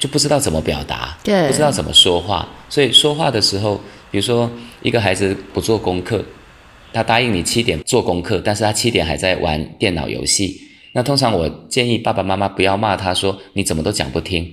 [0.00, 3.80] 就不知道怎么表达，对，不知道怎么说话，所以说话的时候，
[4.10, 4.50] 比如说
[4.82, 6.20] 一个孩子不做功课，
[6.92, 10.60] 他答应你七点做功课，但是他七点还在玩电脑游戏，
[10.94, 14.52] 那通常我建议爸爸妈妈不要骂他说你怎么都讲不听，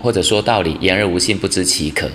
[0.00, 2.10] 或者说道理言而无信不知其可，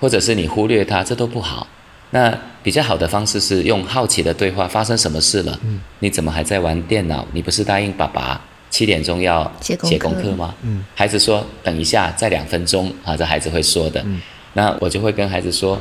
[0.00, 1.68] 或者是你忽略他，这都不好。
[2.16, 5.60] 那比较好的方式是用好奇的对话，发生什么事了？
[5.64, 7.26] 嗯，你怎么还在玩电脑？
[7.34, 8.40] 你不是答应爸爸
[8.70, 10.54] 七点钟要写功课吗？
[10.62, 14.00] 嗯，孩子说等一下，再两分钟啊，这孩子会说的。
[14.06, 14.18] 嗯，
[14.54, 15.78] 那我就会跟孩子说，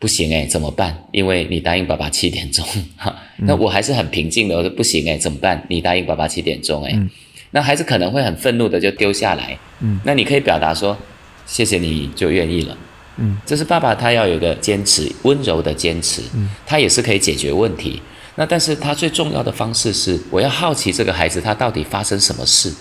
[0.00, 0.96] 不行诶，怎么办？
[1.12, 2.64] 因为你答应爸爸七点钟，
[2.96, 5.62] 哈，那我还是很平静的，我说不行诶，怎么办？
[5.68, 7.10] 你答应爸爸七点钟诶，嗯，
[7.50, 9.58] 那孩子可能会很愤怒的就丢下来。
[9.80, 10.96] 嗯，那你可以表达说，
[11.44, 12.74] 谢谢你就愿意了。
[13.16, 18.02] 嗯，这是爸爸他要有一个坚持，温柔的坚持，嗯，他也是可以解决问题。
[18.36, 22.72] 那但是他最重要的方式是，我要好奇这个孩子他到底发生什么事。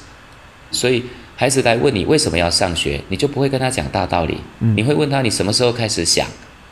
[0.72, 1.04] 所以
[1.36, 6.26] 孩子来问你为什么要上学，你就不会跟他讲大道理，嗯，你会问他你什么时候开始想？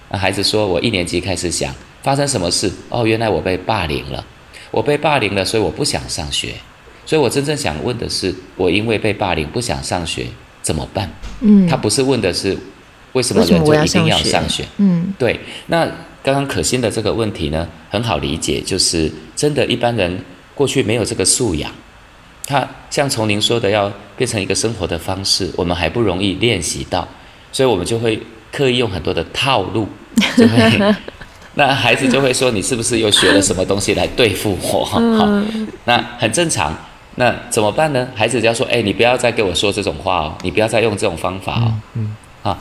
[0.09, 2.72] 那孩子说，我一年级开始想，发生什么事？
[2.89, 4.26] 哦，原来我被霸凌了，
[4.72, 6.55] 我被霸凌了，所以我不想上学。
[7.05, 10.26] 所以我真正想问的是，我因为被霸凌不想上学
[10.64, 11.07] 怎么办？
[11.41, 12.57] 嗯，他不是问的是。
[13.14, 14.66] 为什么人就一定要上学？
[14.78, 15.39] 嗯，对。
[15.68, 15.86] 那
[16.24, 20.24] 刚刚可心的这个问题呢，很好理解，就是真的，一般人
[20.55, 21.72] 过去没有这个素养。
[22.45, 27.07] 他像从您说的，要变成一个生活的方式，我们还不容易练习到，
[27.51, 28.20] 所以我们就会
[28.51, 29.88] 刻意用很多的套路，
[30.38, 30.95] 就会
[31.55, 34.97] 那孩子就会说：“你是不是又学了什么东西来对付我？”好，
[35.84, 36.74] 那很正常。
[37.16, 38.07] 那怎么办呢？
[38.16, 41.74] 孩子就要说：“哎，你不要再给我说这种话哦，你不要再用这种方法哦。
[41.95, 42.57] 嗯”嗯，啊，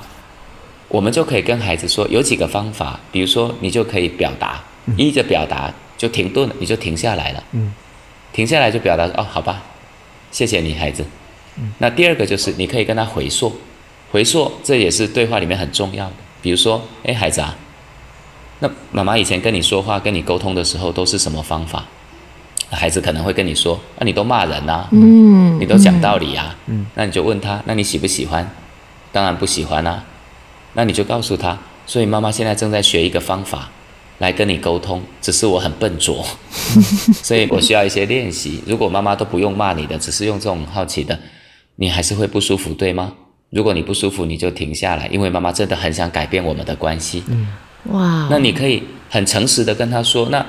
[0.90, 4.60] 我们就可以跟孩子说有几个方法，比如说你就可以表达，
[4.96, 7.42] 一着表达就停顿了，你就停下来了。
[7.52, 7.72] 嗯，
[8.32, 9.62] 停下来就表达哦，好吧，
[10.32, 11.04] 谢谢你，孩子。
[11.56, 13.56] 嗯，那第二个就是你可以跟他回溯，
[14.10, 16.12] 回溯这也是对话里面很重要的。
[16.42, 17.56] 比如说，哎，孩子啊，
[18.58, 21.84] 那妈妈以前跟你说话、跟你沟通的时候都是什么方法？
[22.70, 28.48] 孩子可能会跟你说：“那、啊、你都骂人呐、啊，嗯，你都讲道理啊，嗯，那你就问他，那你喜不喜欢？
[29.12, 30.04] 当然不喜欢啊。
[30.74, 33.70] 那你就告诉他，所以妈妈现在正在学一个方法
[34.18, 36.24] 来跟你沟通，只是我很笨拙，
[37.22, 38.62] 所以我需要一些练习。
[38.66, 41.18] 如果妈妈都不用骂你的，只是用这种好奇的，
[41.76, 43.12] 你还是会不舒服，对吗？
[43.50, 47.24] 如果你不舒服，你就停下来，因为妈妈真的很想改变我们的关系。
[47.28, 47.48] 嗯，
[47.92, 50.44] 哇，那你可以很诚实的跟他说，那。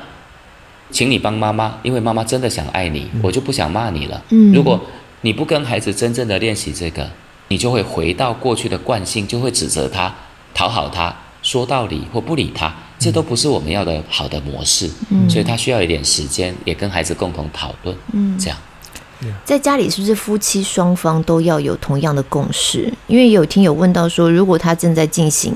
[0.94, 4.22] 请你帮妈妈，因为妈妈真的想爱你，嗯、我就不想骂你了。
[4.32, 4.78] 嗯，如果
[5.22, 7.10] 你不跟孩子真正的练习这个，
[7.52, 10.16] 你就会回到过去的惯性，就会指责他、
[10.54, 14.90] 讨好他、说道理或不理他，这都不是我们要的好的模式。
[15.10, 17.94] 嗯，所以他需要一点时间，也跟孩子共同讨论。
[18.14, 18.58] 嗯，这样。
[19.44, 22.92] 在家里是不是夫妻双方都要有同样的共识？
[23.08, 25.54] 因为有听友问到说，如果他正在进行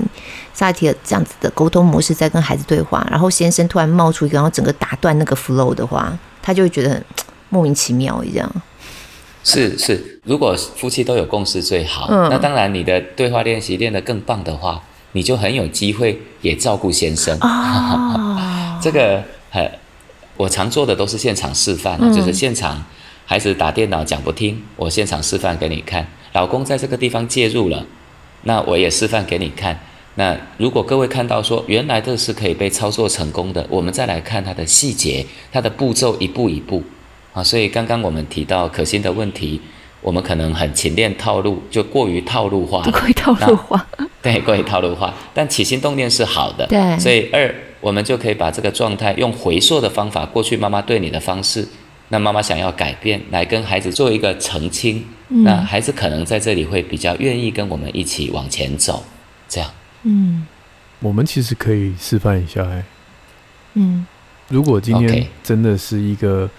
[0.52, 7.04] 萨提尔这样子的沟通模式，在跟孩子对话，然后先生突然冒出一个，然后整个打断那个 flow 的话，他就会觉得很
[7.48, 8.48] 莫名其妙一样。
[9.46, 12.08] 是是，如果夫妻都有共识最好。
[12.10, 14.82] 嗯，那当然，你的对话练习练得更棒的话，
[15.12, 17.38] 你就很有机会也照顾先生。
[17.40, 18.36] 哦，
[18.82, 19.70] 这个很，
[20.36, 22.84] 我常做的都是现场示范，嗯，就是现场。
[23.24, 26.04] 孩子打电脑讲不听，我现场示范给你看。
[26.32, 27.86] 老公在这个地方介入了，
[28.42, 29.78] 那我也示范给你看。
[30.16, 36.82] 那如果各位看到说原来这是可以被操作成功的，我们再来看它的细节，它的步骤一步一步
[37.36, 37.44] 啊。
[37.44, 39.60] 所以刚刚我们提到可心的问题，
[40.00, 43.86] 我们可能很勤练套路，就过于套路化， 过于套路化，
[44.22, 45.14] 对，过于套路化。
[45.34, 46.98] 但起心动念是好的，对。
[46.98, 51.68] 所以二，我们就可以把这个状态用回溯的方法，过去妈妈对你的方式。
[52.08, 59.02] 那妈妈想要改变，来跟孩子做一个澄清，嗯、那孩子可能在这里会比较愿意跟我们一起往前走，
[59.48, 59.68] 这样。
[60.04, 60.46] 嗯，
[61.00, 62.84] 我们其实可以示范一下，哎，
[63.74, 64.06] 嗯，
[64.46, 66.50] 如果今天真的是一个，Okay.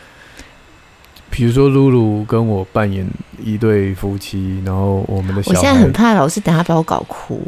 [1.38, 3.08] 比如说露露跟我扮演
[3.46, 7.40] 一对夫妻，然后我们的小孩，我现在很怕老师等下把我搞哭。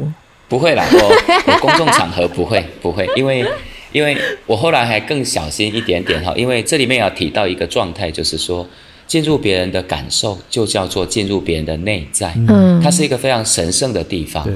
[0.48, 3.44] 不会啦，我我公众场合不会 不会，因为。
[3.92, 4.16] 因为
[4.46, 8.64] 我后来还更小心一点点哈，因为这里面要提到一个状态，就是说
[9.04, 14.48] 进入别人的感受，就叫做进入别人的内在，嗯，它是一个非常神圣的地方。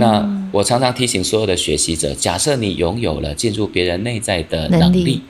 [0.00, 5.20] 那我常常提醒所有的学习者，假设你拥有了进入别人内在的能力，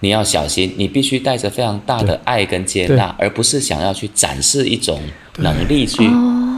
[0.00, 5.00] 你要小心，你必须带着非常大的爱跟接纳，而不是想要去展示一种
[5.38, 6.10] 能力去。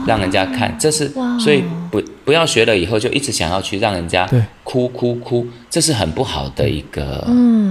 [0.05, 4.29] 让人家看，这是所以不不要学了以后就一直想要去让人家
[4.61, 7.25] 哭哭哭，这是很不好的一个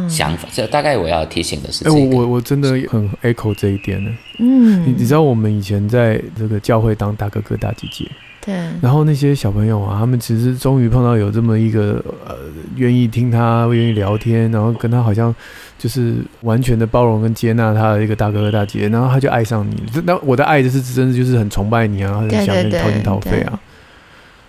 [0.09, 0.49] 想法。
[0.51, 4.11] 这大概我要提醒的是，这个，我我我真的很 echo 这一点呢。
[4.39, 8.11] 嗯，你你知道我们以前在这个教会当大哥哥大姐姐。
[8.45, 12.35] 对，然后那些小朋友啊，他们其实终于碰到有这么一个呃，
[12.75, 15.33] 愿意听他，愿意聊天，然后跟他好像
[15.79, 19.81] 就是完全的包容跟接纳他的一个大哥哥大姐姐，然后他就爱上你。
[20.05, 23.61] 那我的爱就是真的就是很崇拜你啊，很想跟你掏心掏肺啊。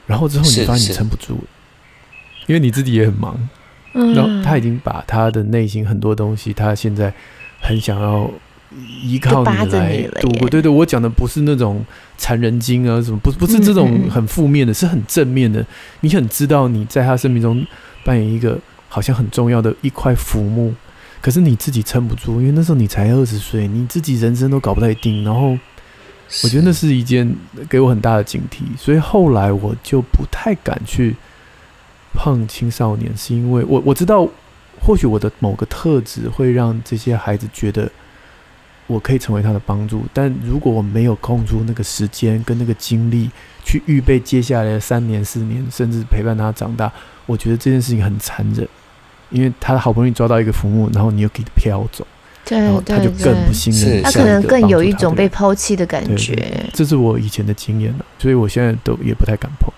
[0.08, 1.38] 然后之后你发现你撑不住，
[2.48, 3.38] 因为你自己也很忙，
[3.94, 7.14] 嗯然后他已经把他的内心很多东西，他现在
[7.62, 8.28] 很想要。
[9.02, 11.86] 依靠你来度过，对对，我讲的不是那种
[12.18, 15.66] 残人精啊什么，不不是这种很负面的，是很正面的。
[16.02, 17.66] 你很知道你在他生命中
[18.04, 18.58] 扮演一个
[18.90, 20.74] 好像很重要的一块浮木，
[21.22, 25.24] 可是你自己撑不住，因为那时候你才二十岁，你自己人生都搞不太定。
[25.24, 25.58] 然后
[26.44, 27.36] 我觉得那是一件
[27.70, 31.16] 给我很大的警惕，所以后来我就不太敢去
[32.14, 34.28] 碰青少年，是因为我我知道
[34.82, 37.92] 或许我的某个特质会让这些孩子觉得。
[38.88, 43.30] 我可以成为他的帮助，但如果我没有空出那个时间跟那个精力
[43.64, 46.92] 去预备接下来的三年、四年，甚至陪伴他长大，
[47.26, 48.68] 我觉得这件事情很残忍，
[49.30, 52.06] 因为他好不容易抓到一个浮木，然后你又给他飘走，
[52.46, 56.70] 对，然后他就更不信任，他可能更有一种被抛弃的感觉。
[56.74, 59.74] 这是我以前的经验了，所以我现在都也不太敢碰。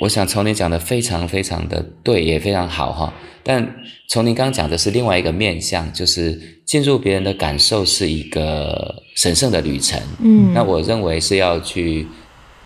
[0.00, 3.12] 我想从你讲的非常非常的对，也非常好哈。
[3.44, 3.76] 但
[4.08, 10.00] 从您刚刚讲的是另外一个面向，就是进入别人的感受是一个神圣的旅程。
[10.22, 12.06] 嗯，那我认为是要去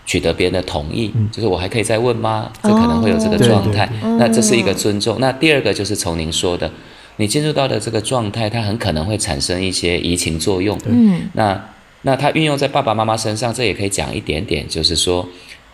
[0.05, 2.53] 取得别人的同意，嗯、就是我还可以再问吗？
[2.63, 3.87] 这可能会有这个状态。
[4.03, 5.17] 哦、那这是一个尊重。
[5.19, 6.71] 那第二个就是从您说的，
[7.17, 10.79] 你进入到的这个状态，它很可能会产生一些移情作用。
[10.85, 11.71] 嗯，那
[12.03, 15.27] 那它运用在爸爸妈妈身上，这也可以讲一点点，就是说，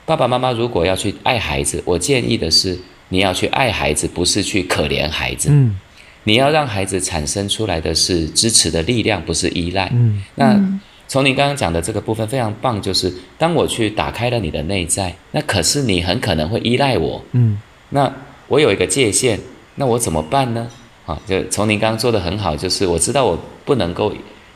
[0.04, 2.78] 爸爸妈妈如果要去爱孩子，我建议的是，
[3.10, 5.48] 你要去爱孩子，不是去可怜孩子。
[5.50, 5.78] 嗯，
[6.24, 9.88] 你要让孩子产生出来的是支持的力量，不是依赖。
[9.92, 10.60] 嗯，那
[11.06, 17.22] 从您刚刚讲的这个部分非常棒，就是当我去打开了你的内在，那可是你很可能会依赖我。
[17.32, 18.12] 嗯，那
[18.48, 19.38] 我有一个界限，
[19.76, 20.68] 那我怎么办呢？
[21.06, 24.12] 啊，就从您刚刚做的很好，就是我知道我不能够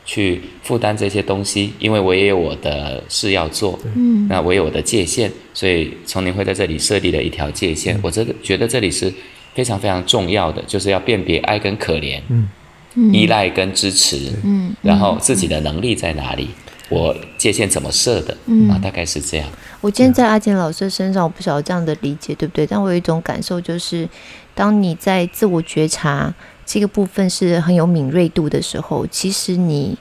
[0.07, 3.77] 去负担这些东西，因为我也有我的事要做。
[3.93, 7.95] 嗯，那我有我的界限，所以丛林会在这里设立了一条界限。
[7.97, 9.13] 嗯、我这个觉得这里是
[9.53, 12.47] 非常非常重要的，就是要辨别爱跟可怜，嗯，
[13.13, 19.47] 依赖跟支持，嗯，然后自己的能力在哪里，嗯、我界限怎么设的，嗯啊，大概是这样。
[19.81, 24.07] 我今天在阿健老师身上，我不晓得这样的理解对不对，但我有一种感受就是。
[24.57, 26.33] 当你在自我觉察
[26.67, 29.97] 这个部分是很有敏锐度的时候，其实你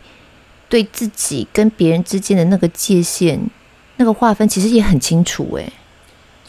[0.68, 3.40] 对自己跟别人之间的那个界限、
[3.98, 5.56] 那个划分，其实也很清楚。
[5.56, 5.72] 哎，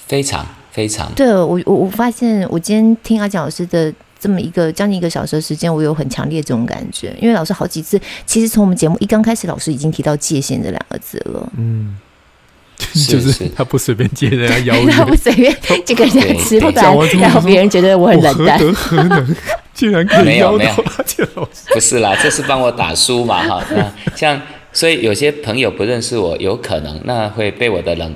[0.08, 1.14] 非常非常。
[1.14, 11.50] 对我我我发现，我今天听阿蒋老师的这么一个将近一个小时的时间，我有很强烈这种感觉，因为老师好几次，其实从我们节目一刚开始，老师已经提到界限这两个字了。
[11.56, 11.96] 嗯。
[13.10, 15.52] 就是他不随便接人家邀约，他不随便
[15.84, 16.72] 就跟人家吃饭，
[17.20, 18.60] 然后别人觉得我很冷淡。
[18.60, 19.36] 何德何能，
[19.78, 21.72] 竟然可以邀到阿健老师？
[21.72, 23.64] 不是啦，这是帮我打书嘛哈。
[23.70, 24.42] 那像
[24.74, 28.16] 所以有些朋友不认识我，有可能那会被我的冷，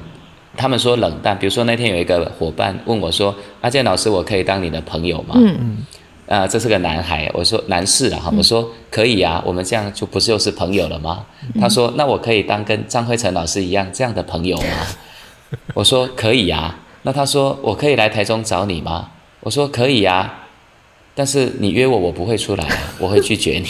[0.58, 1.38] 他们说冷淡。
[1.38, 5.86] 比如说那天有一个伙伴问我说：“阿健老师，我可以当你的朋友吗？”嗯嗯。
[6.28, 11.24] 啊，这是个男孩，我说男士啊，哈，我说可以啊，我们这样就不是又是朋友了吗？
[11.60, 14.88] 他说，那我可以当跟张辉成老师一样这样的朋友吗？
[15.76, 16.80] 我说可以啊。
[17.04, 19.10] 那他说我可以来台中找你吗？
[19.42, 20.41] 我说可以啊，
[21.14, 23.68] 但是你约我，我不会出来啊， 我会拒绝你。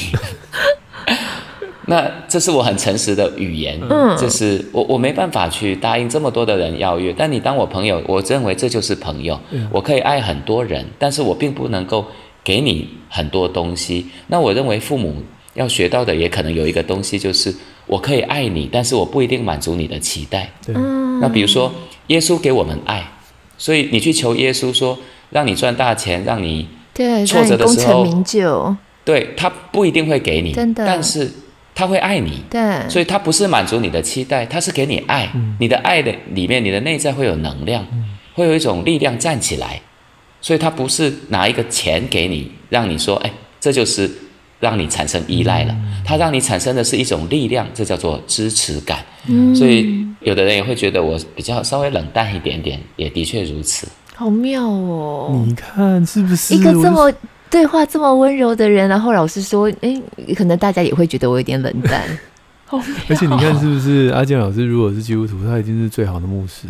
[1.87, 3.79] 那这是我很诚实的语言，
[4.17, 9.39] 这是我我没办法去答应这么多的人邀约，但你当我朋友，我认为这就是朋友，
[9.71, 12.05] 我可以爱很多人，但是我并不能够。
[12.43, 15.21] 给你很多东西，那我认为父母
[15.53, 17.53] 要学到的也可能有一个东西，就是
[17.85, 20.49] 我可以爱你，但是我不一定满足你的期待。
[20.65, 20.73] 对。
[21.21, 21.71] 那比如说，
[22.07, 23.11] 耶稣给我们爱，
[23.59, 24.97] 所以你去求耶稣说，
[25.29, 26.67] 让你赚大钱，让你
[27.25, 28.75] 挫折的时候，成名就。
[29.03, 31.31] 对，他不一定会给你，真的，但是
[31.73, 32.43] 他会爱你。
[32.49, 32.61] 对。
[32.89, 35.29] 所以他不是满足你的期待，他是给你爱。
[35.33, 35.55] 嗯。
[35.59, 37.85] 你的爱的里面，你的内在会有能量，
[38.33, 39.81] 会有一种力量站起来。
[40.39, 44.09] 所以他不是拿一个钱给你，让你说，哎，这就是
[44.59, 45.75] 让你产生依赖了。
[46.03, 49.05] 他让你产生的是一种力量，这叫做支持感。
[49.27, 53.87] 嗯，所以有的人也会觉得我比较稍微冷淡一点点，也的确如此。
[54.21, 55.43] 好妙哦！
[55.47, 57.11] 你看是不是一个这么
[57.49, 58.87] 对话这么温柔的人？
[58.87, 59.99] 然后老师说，哎，
[60.37, 62.03] 可能大家也会觉得我有点冷淡。
[62.65, 62.85] 好妙。
[63.09, 66.67] 而且你看是不是阿健老师如果是基督徒，他已经是最好的牧师。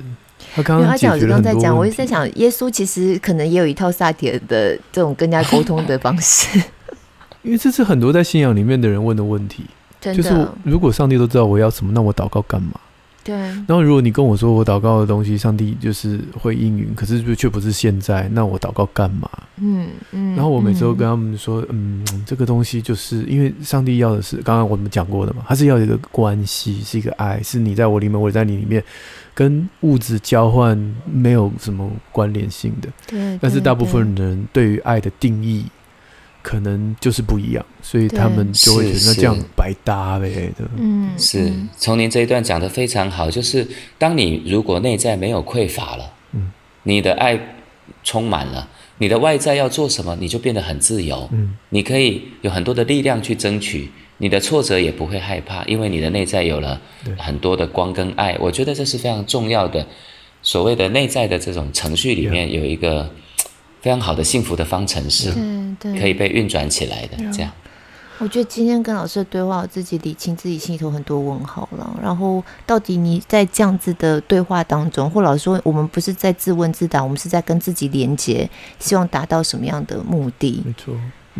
[0.55, 6.57] 他刚刚阿健老师刚刚在讲，我一直在想，耶稣其实可能也有一套萨提尔的这种跟人家沟通的方式，
[7.43, 9.65] 因为这是很多在信仰里面的人问的问题，
[9.99, 12.79] 就是如果上帝都知道我要什么，那我祷告干嘛？
[13.23, 13.35] 对。
[13.35, 19.29] 然后如果你跟我说我祷告的东西，上帝就是会应允，可是却不是现在，那我祷告干嘛？
[19.57, 20.35] 嗯嗯。
[20.35, 28.83] 然后我每次都跟他们说，嗯，这个东西就是因为上帝要的是刚刚我们讲过的嘛，他是要一个关系，是一个爱，是你在我里面，我在你里面。
[29.33, 30.77] 跟物质交换
[31.09, 33.39] 没有什么关联性的，对。
[33.41, 35.65] 但是大部分人对于爱的定义
[36.41, 40.69] 可能就是不一样，所以他们就会觉得这样白搭呗的。
[40.77, 41.51] 嗯，是。
[41.77, 43.67] 从您这一段讲得非常好，就是
[43.97, 46.51] 当你如果内在没有匮乏了，嗯，
[46.83, 47.39] 你的爱
[48.03, 48.67] 充满了，
[48.97, 51.29] 你的外在要做什么，你就变得很自由。
[51.31, 53.89] 嗯，你可以有很多的力量去争取。
[54.17, 56.79] 你的挫折也不会害怕，因为你的内在有了
[57.17, 58.37] 很多的光跟爱。
[58.39, 59.83] 我觉得这是非常重要的，
[60.43, 63.09] 所谓的内在的这种程序里面有一个
[63.81, 65.33] 非常好的幸福的方程式，
[65.79, 67.17] 对，可以被运转起来的。
[67.33, 67.51] 这样，
[68.19, 71.99] 我觉得今天跟老师的对话，我自己理清自己心里头很多问号了。
[72.01, 78.47] 然后，到底你在这样子的对话当中，或老师说，我们不是在自问自答，我们是在跟自己连接，
[78.79, 80.61] 希望达到什么样的目的？
[80.63, 80.93] 没错。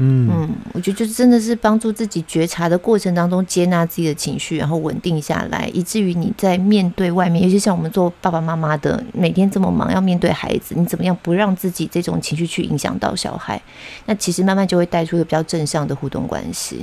[0.04, 13.62] 嗯嗯，我觉得就是真的是帮助自己觉察的过程当中，接纳自己的情绪，然后稳定下来，以至于你在面对外面，尤其像我们做爸爸妈妈的，每天这么忙，要面对孩子，你怎么样不让自己这种情绪去影响到小孩？
[14.08, 16.82] 那其实慢慢就会带出一个比较正向的互动关系。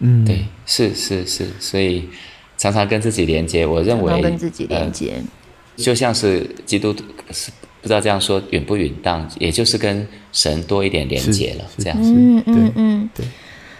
[0.00, 2.08] 嗯，对，是是是，所以
[2.58, 5.22] 常常跟自己连接，我认为跟自己连接、
[5.76, 6.92] 呃，就像是基督
[7.30, 7.52] 是。
[7.80, 12.12] 不知道这样说允不允当，也就是跟神多一点连接了，这样子。
[12.14, 13.24] 嗯嗯嗯，对。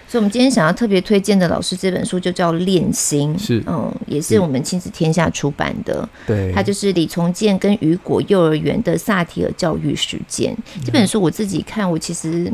[0.08, 6.08] 所以，我们今天想要特别推荐的老师这本书就叫《练心》，是，嗯，也是我们亲子天下出版的。
[6.26, 10.56] 对，它就是李从建跟雨果幼儿园的萨提尔教育实践。
[10.84, 12.52] 这本书我自己看，我其实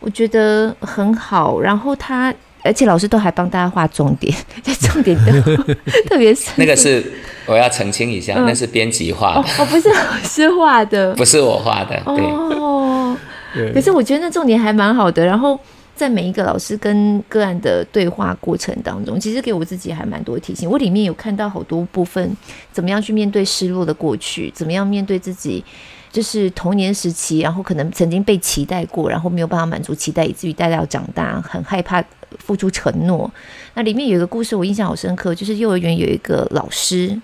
[0.00, 1.58] 我觉得很好。
[1.58, 2.30] 然后他，
[2.62, 5.64] 而且老师都还帮大家画重点， 这重点都
[6.08, 7.04] 特别是那个是
[7.46, 12.24] 我要澄清一下，嗯、那是编辑画的，哦，不是老师画的， 不是我画的，对。
[12.24, 13.16] 哦，
[13.74, 15.24] 可是我觉得那重点还蛮好的。
[15.24, 15.58] 然后。
[15.98, 20.70] 在每一个老师跟个案的对话过程当中，其实给我自己还蛮多提醒。
[20.70, 22.36] 我里面有看到好多部分，
[22.70, 25.64] 怎么样去面对失落的过去，怎么样面对自己，
[26.12, 32.00] 就是童年时期，然后可能曾经被期待过，然后没有办法满足期待，以至于大家要长大，很害怕
[32.38, 33.30] 付出承诺。
[33.74, 37.20] 那里面有一个故事，我印象好深刻，就是幼儿园有一个老师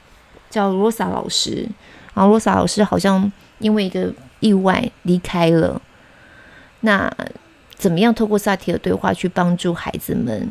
[0.51, 1.69] 叫罗萨老师，
[2.15, 5.81] 然后罗萨老师好像因为一个意外离开了。
[6.81, 7.11] 那
[7.77, 10.49] 怎么样透过萨提尔对话去帮助孩子们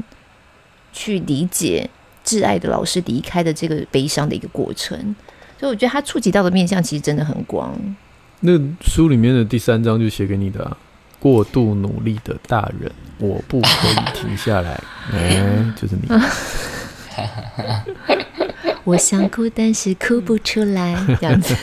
[0.92, 1.90] 去理解
[2.26, 5.16] 挚爱的老师离开的这个悲伤的一个过程？
[5.60, 7.74] 所以我觉得他触及到的面向其实真的很广。
[8.42, 10.78] 那书里面的第三章就写给你的啊，
[11.24, 14.78] 过度努力的大人，我不可以停下来。
[15.14, 15.42] 哎，
[15.74, 16.10] 就是你。
[18.84, 21.56] 我想哭，但是哭不出来， 这样子。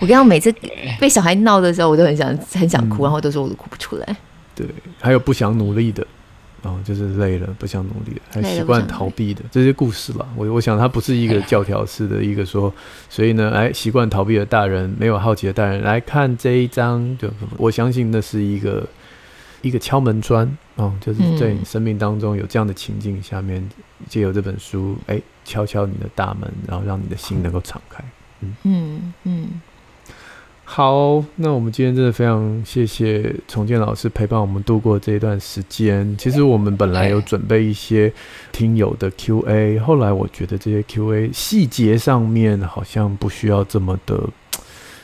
[0.00, 0.50] 我刚刚每次
[0.98, 4.16] 被小孩闹的时候，我都很想很想哭，然后都说我都哭不出来。
[4.54, 4.66] 对，
[5.02, 6.06] 还有不想努力的，
[6.62, 10.28] 哦，就是累了不想努力了，还习惯逃避的这些故事吧。
[10.36, 12.72] 我我想它不是一个教条式的一个说，
[13.08, 18.86] 所以呢，哎，习惯逃避的大人，没有好奇的大人来看这一章，就我相信那是一个
[19.62, 20.46] 一个敲门砖
[20.76, 23.66] 哦，就是在你生命当中有这样的情境下面，
[24.06, 28.04] 借由这本书，哎，敲敲你的大门，然后让你的心能够敞开。
[28.40, 29.60] 嗯嗯嗯。
[30.72, 36.16] 好，那我们今天真的非常谢谢重建老师陪伴我们度过这一段时间。
[36.16, 38.10] 其实我们本来有准备一些
[38.52, 44.22] 听友的 Q&A，后来我觉得这些 Q&A 细节上面好像不需要这么的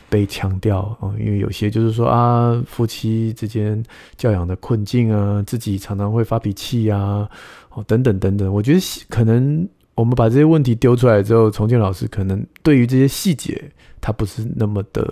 [0.09, 3.83] 被强调啊，因为有些就是说啊，夫妻之间
[4.17, 7.29] 教养的困境啊，自己常常会发脾气啊，
[7.71, 8.55] 哦等等等等。
[8.55, 15.03] 我觉得可能我们把这些问题丢出来之后，重建老师可能对于这些细节，他不是那么的。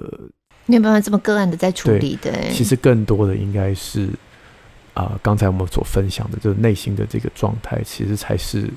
[0.67, 4.07] 没有办法这么个案的在处理的，其实更多的应该是
[4.95, 8.71] 啊，呃，刚才我们所分享的，就是内心的这个状态，其实才是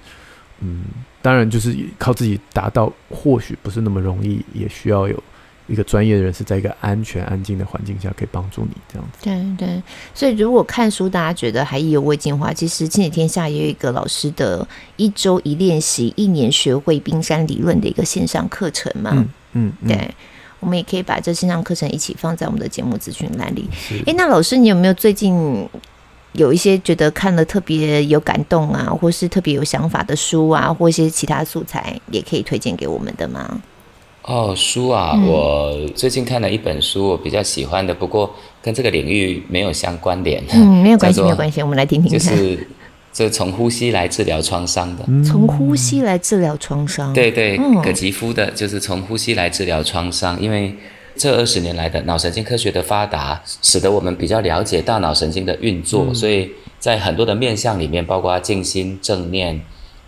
[0.60, 0.84] 嗯，
[1.22, 5.24] 当然就是靠自己达到，或许不是那么容易，也需要有
[5.68, 9.20] 一个专业的人是在一个安全、安静的环境下可以帮助你这样子。
[9.22, 9.82] 对对，
[10.14, 19.12] 所以如果看书大家觉得还意犹未尽的话，其实亲子天下也有一个老师的一周一练习、一年学会冰山理论的一个线上课程嘛。
[19.14, 20.16] 嗯嗯，嗯，对。
[20.60, 23.68] 我们也可以把这线上课程一起放在我们的节目资讯栏里。
[24.06, 25.68] 诶，那老师，你有没有最近
[26.34, 33.62] 有一些觉得看了特别有感动啊，或是特别有想法的书啊，或一些其他素材，也可以推荐给我们的吗？
[34.24, 38.30] 哦，书啊，嗯、我最近看了一本书，我比较喜欢的，不过
[38.62, 40.44] 跟这个领域没有相关联。
[40.52, 42.20] 嗯，没有关系，没有关系，我们来听听看。
[42.20, 42.68] 就是
[43.18, 47.12] 这从呼吸来治疗创伤的，从呼吸来治疗创伤。
[47.14, 50.40] 对对，葛吉夫的，就是从呼吸来治疗创伤。
[50.40, 50.76] 因为
[51.16, 59.60] 这二十年来的脑神经科学的发达，使得我们比较了解大脑神经的运作，嗯、所以在很多的面向里面，包括静心、正念、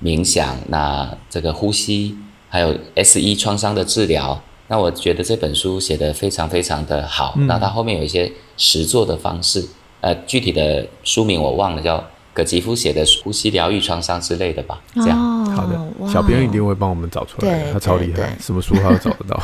[0.03, 2.15] 冥想，那这个呼吸，
[2.47, 7.33] 还有 SE 创伤的治疗，那我觉得这本书写得非常非常的好。
[7.39, 9.67] 嗯、那它后面有一些实作的方式，
[10.01, 12.07] 呃，具体的书名我忘了，叫。
[12.39, 15.77] 葛吉夫写的呼吸疗愈创伤之类的吧，这样、哦、好的，
[16.09, 19.37] 小编一定会帮我们找出来，他超厉害，什么书他都找得到，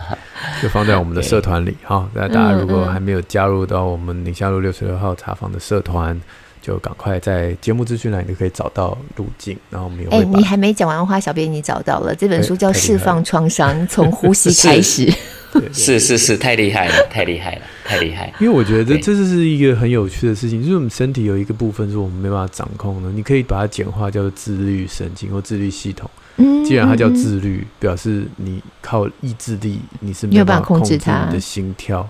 [0.62, 2.08] 就放在我们的社团里哈。
[2.14, 6.20] 那对大家如果还没有加入到我们宁夏路六十六号茶坊的社团，嗯、
[6.62, 10.10] 就赶快在节目资讯栏就可以找到路径，然后我们有。
[10.10, 15.04] 哎，你还没讲完的话，小编已经找到了，这本书叫《释放创伤：从呼吸开始》。
[15.72, 18.34] 是是是，太厉害了，太厉害了，太厉害了！
[18.38, 26.08] 因为我觉得这这是一个很有趣的事情，就是我们身体有一个部分是我们没办法掌控的，你可以把它简化叫做自律神经或自律系统。
[26.36, 32.06] 嗯既然它叫自律，表示你靠意志力你是没有办法控制你的心跳。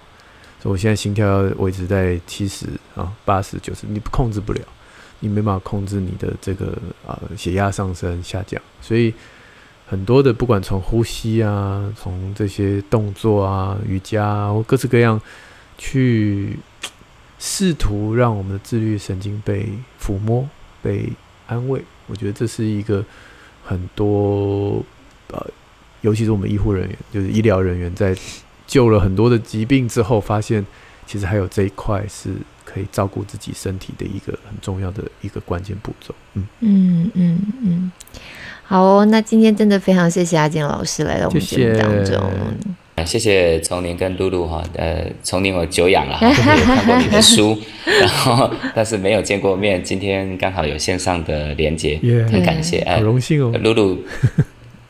[0.61, 2.66] 所以我现在心跳要维持在七十
[2.97, 4.61] 啊、八十、九十，你控制不了，
[5.20, 6.76] 你没办法控制你的这个
[7.07, 9.14] 啊血压上升下降，所以。
[9.89, 15.18] 很多的，不管从呼吸啊，从这些动作啊，瑜伽啊，或各式各样，
[15.78, 16.59] 去
[17.39, 19.66] 试图让我们的自律神经被
[19.99, 20.47] 抚摸、
[20.82, 21.11] 被
[21.47, 21.82] 安慰。
[22.07, 23.03] 我觉得这是一个
[23.64, 24.84] 很多
[25.32, 25.47] 呃，
[26.03, 28.14] 尤其是我们医护人员，就是医疗人员在
[28.66, 30.66] 救了很多的疾病之后，发现
[31.07, 32.34] 其实还有这一块是
[32.66, 36.14] 可以照顾自己身体的一个很重要的一个关键步骤。
[36.34, 37.93] 嗯嗯嗯嗯，
[38.69, 42.21] 好哦，那今天真的非常谢谢阿健老师来到我们节目当中。
[42.99, 47.57] 谢谢谢谢丛林跟露露哈，呃，丛林我久仰了， 有看过你的书，
[47.87, 53.97] 然后但是没有见过面，今天刚好有线上的连接， yeah, 很感谢，好荣幸哦，露露。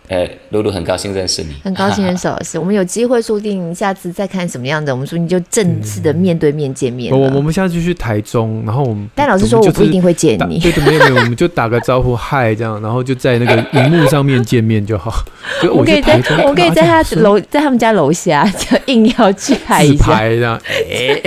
[0.08, 2.58] 呃，露露很高兴认识你，很高兴认识老师。
[2.58, 7.12] 我们有机会说不定下次再看什么样的，我们说你就正式的面对面见面。
[7.12, 9.06] 我我们下次就去台中，然后我们。
[9.14, 10.58] 但老师说我不一定会见你。
[10.60, 15.12] 对对，没有没有，我们就打个招呼，嗨，这样，然后就在那个荧幕上面见面就好。
[15.70, 20.04] 我可以在，我可以在他楼，在他们家楼下，就硬要去拍一下。
[20.06, 21.22] 拍这样，哎，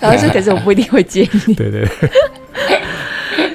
[0.00, 1.54] 老师，可是我不一定会见你。
[1.54, 1.88] 对对。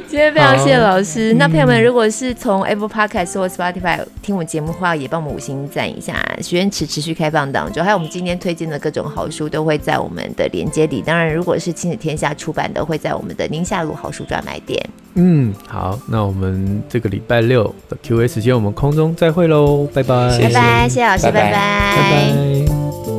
[0.10, 1.36] 今天非常谢谢老师。
[1.36, 6.16] 那朋友们，如果是从 Apple Podcast 或 Spotify 听我节目的话，也帮我们五星赞一下。
[6.42, 11.04] 许愿池持续开放当中，还有我们今天推荐的各种好书都会在我们的连接里。
[11.04, 14.84] 当然，如果是亲子天下出版的，会在我们的宁夏路好书专卖店。
[15.14, 23.19] 嗯，好，那我们这个礼拜六的 Q&A 时间，我们空中再会喽，拜拜，拜拜，谢谢老师，拜拜，拜拜。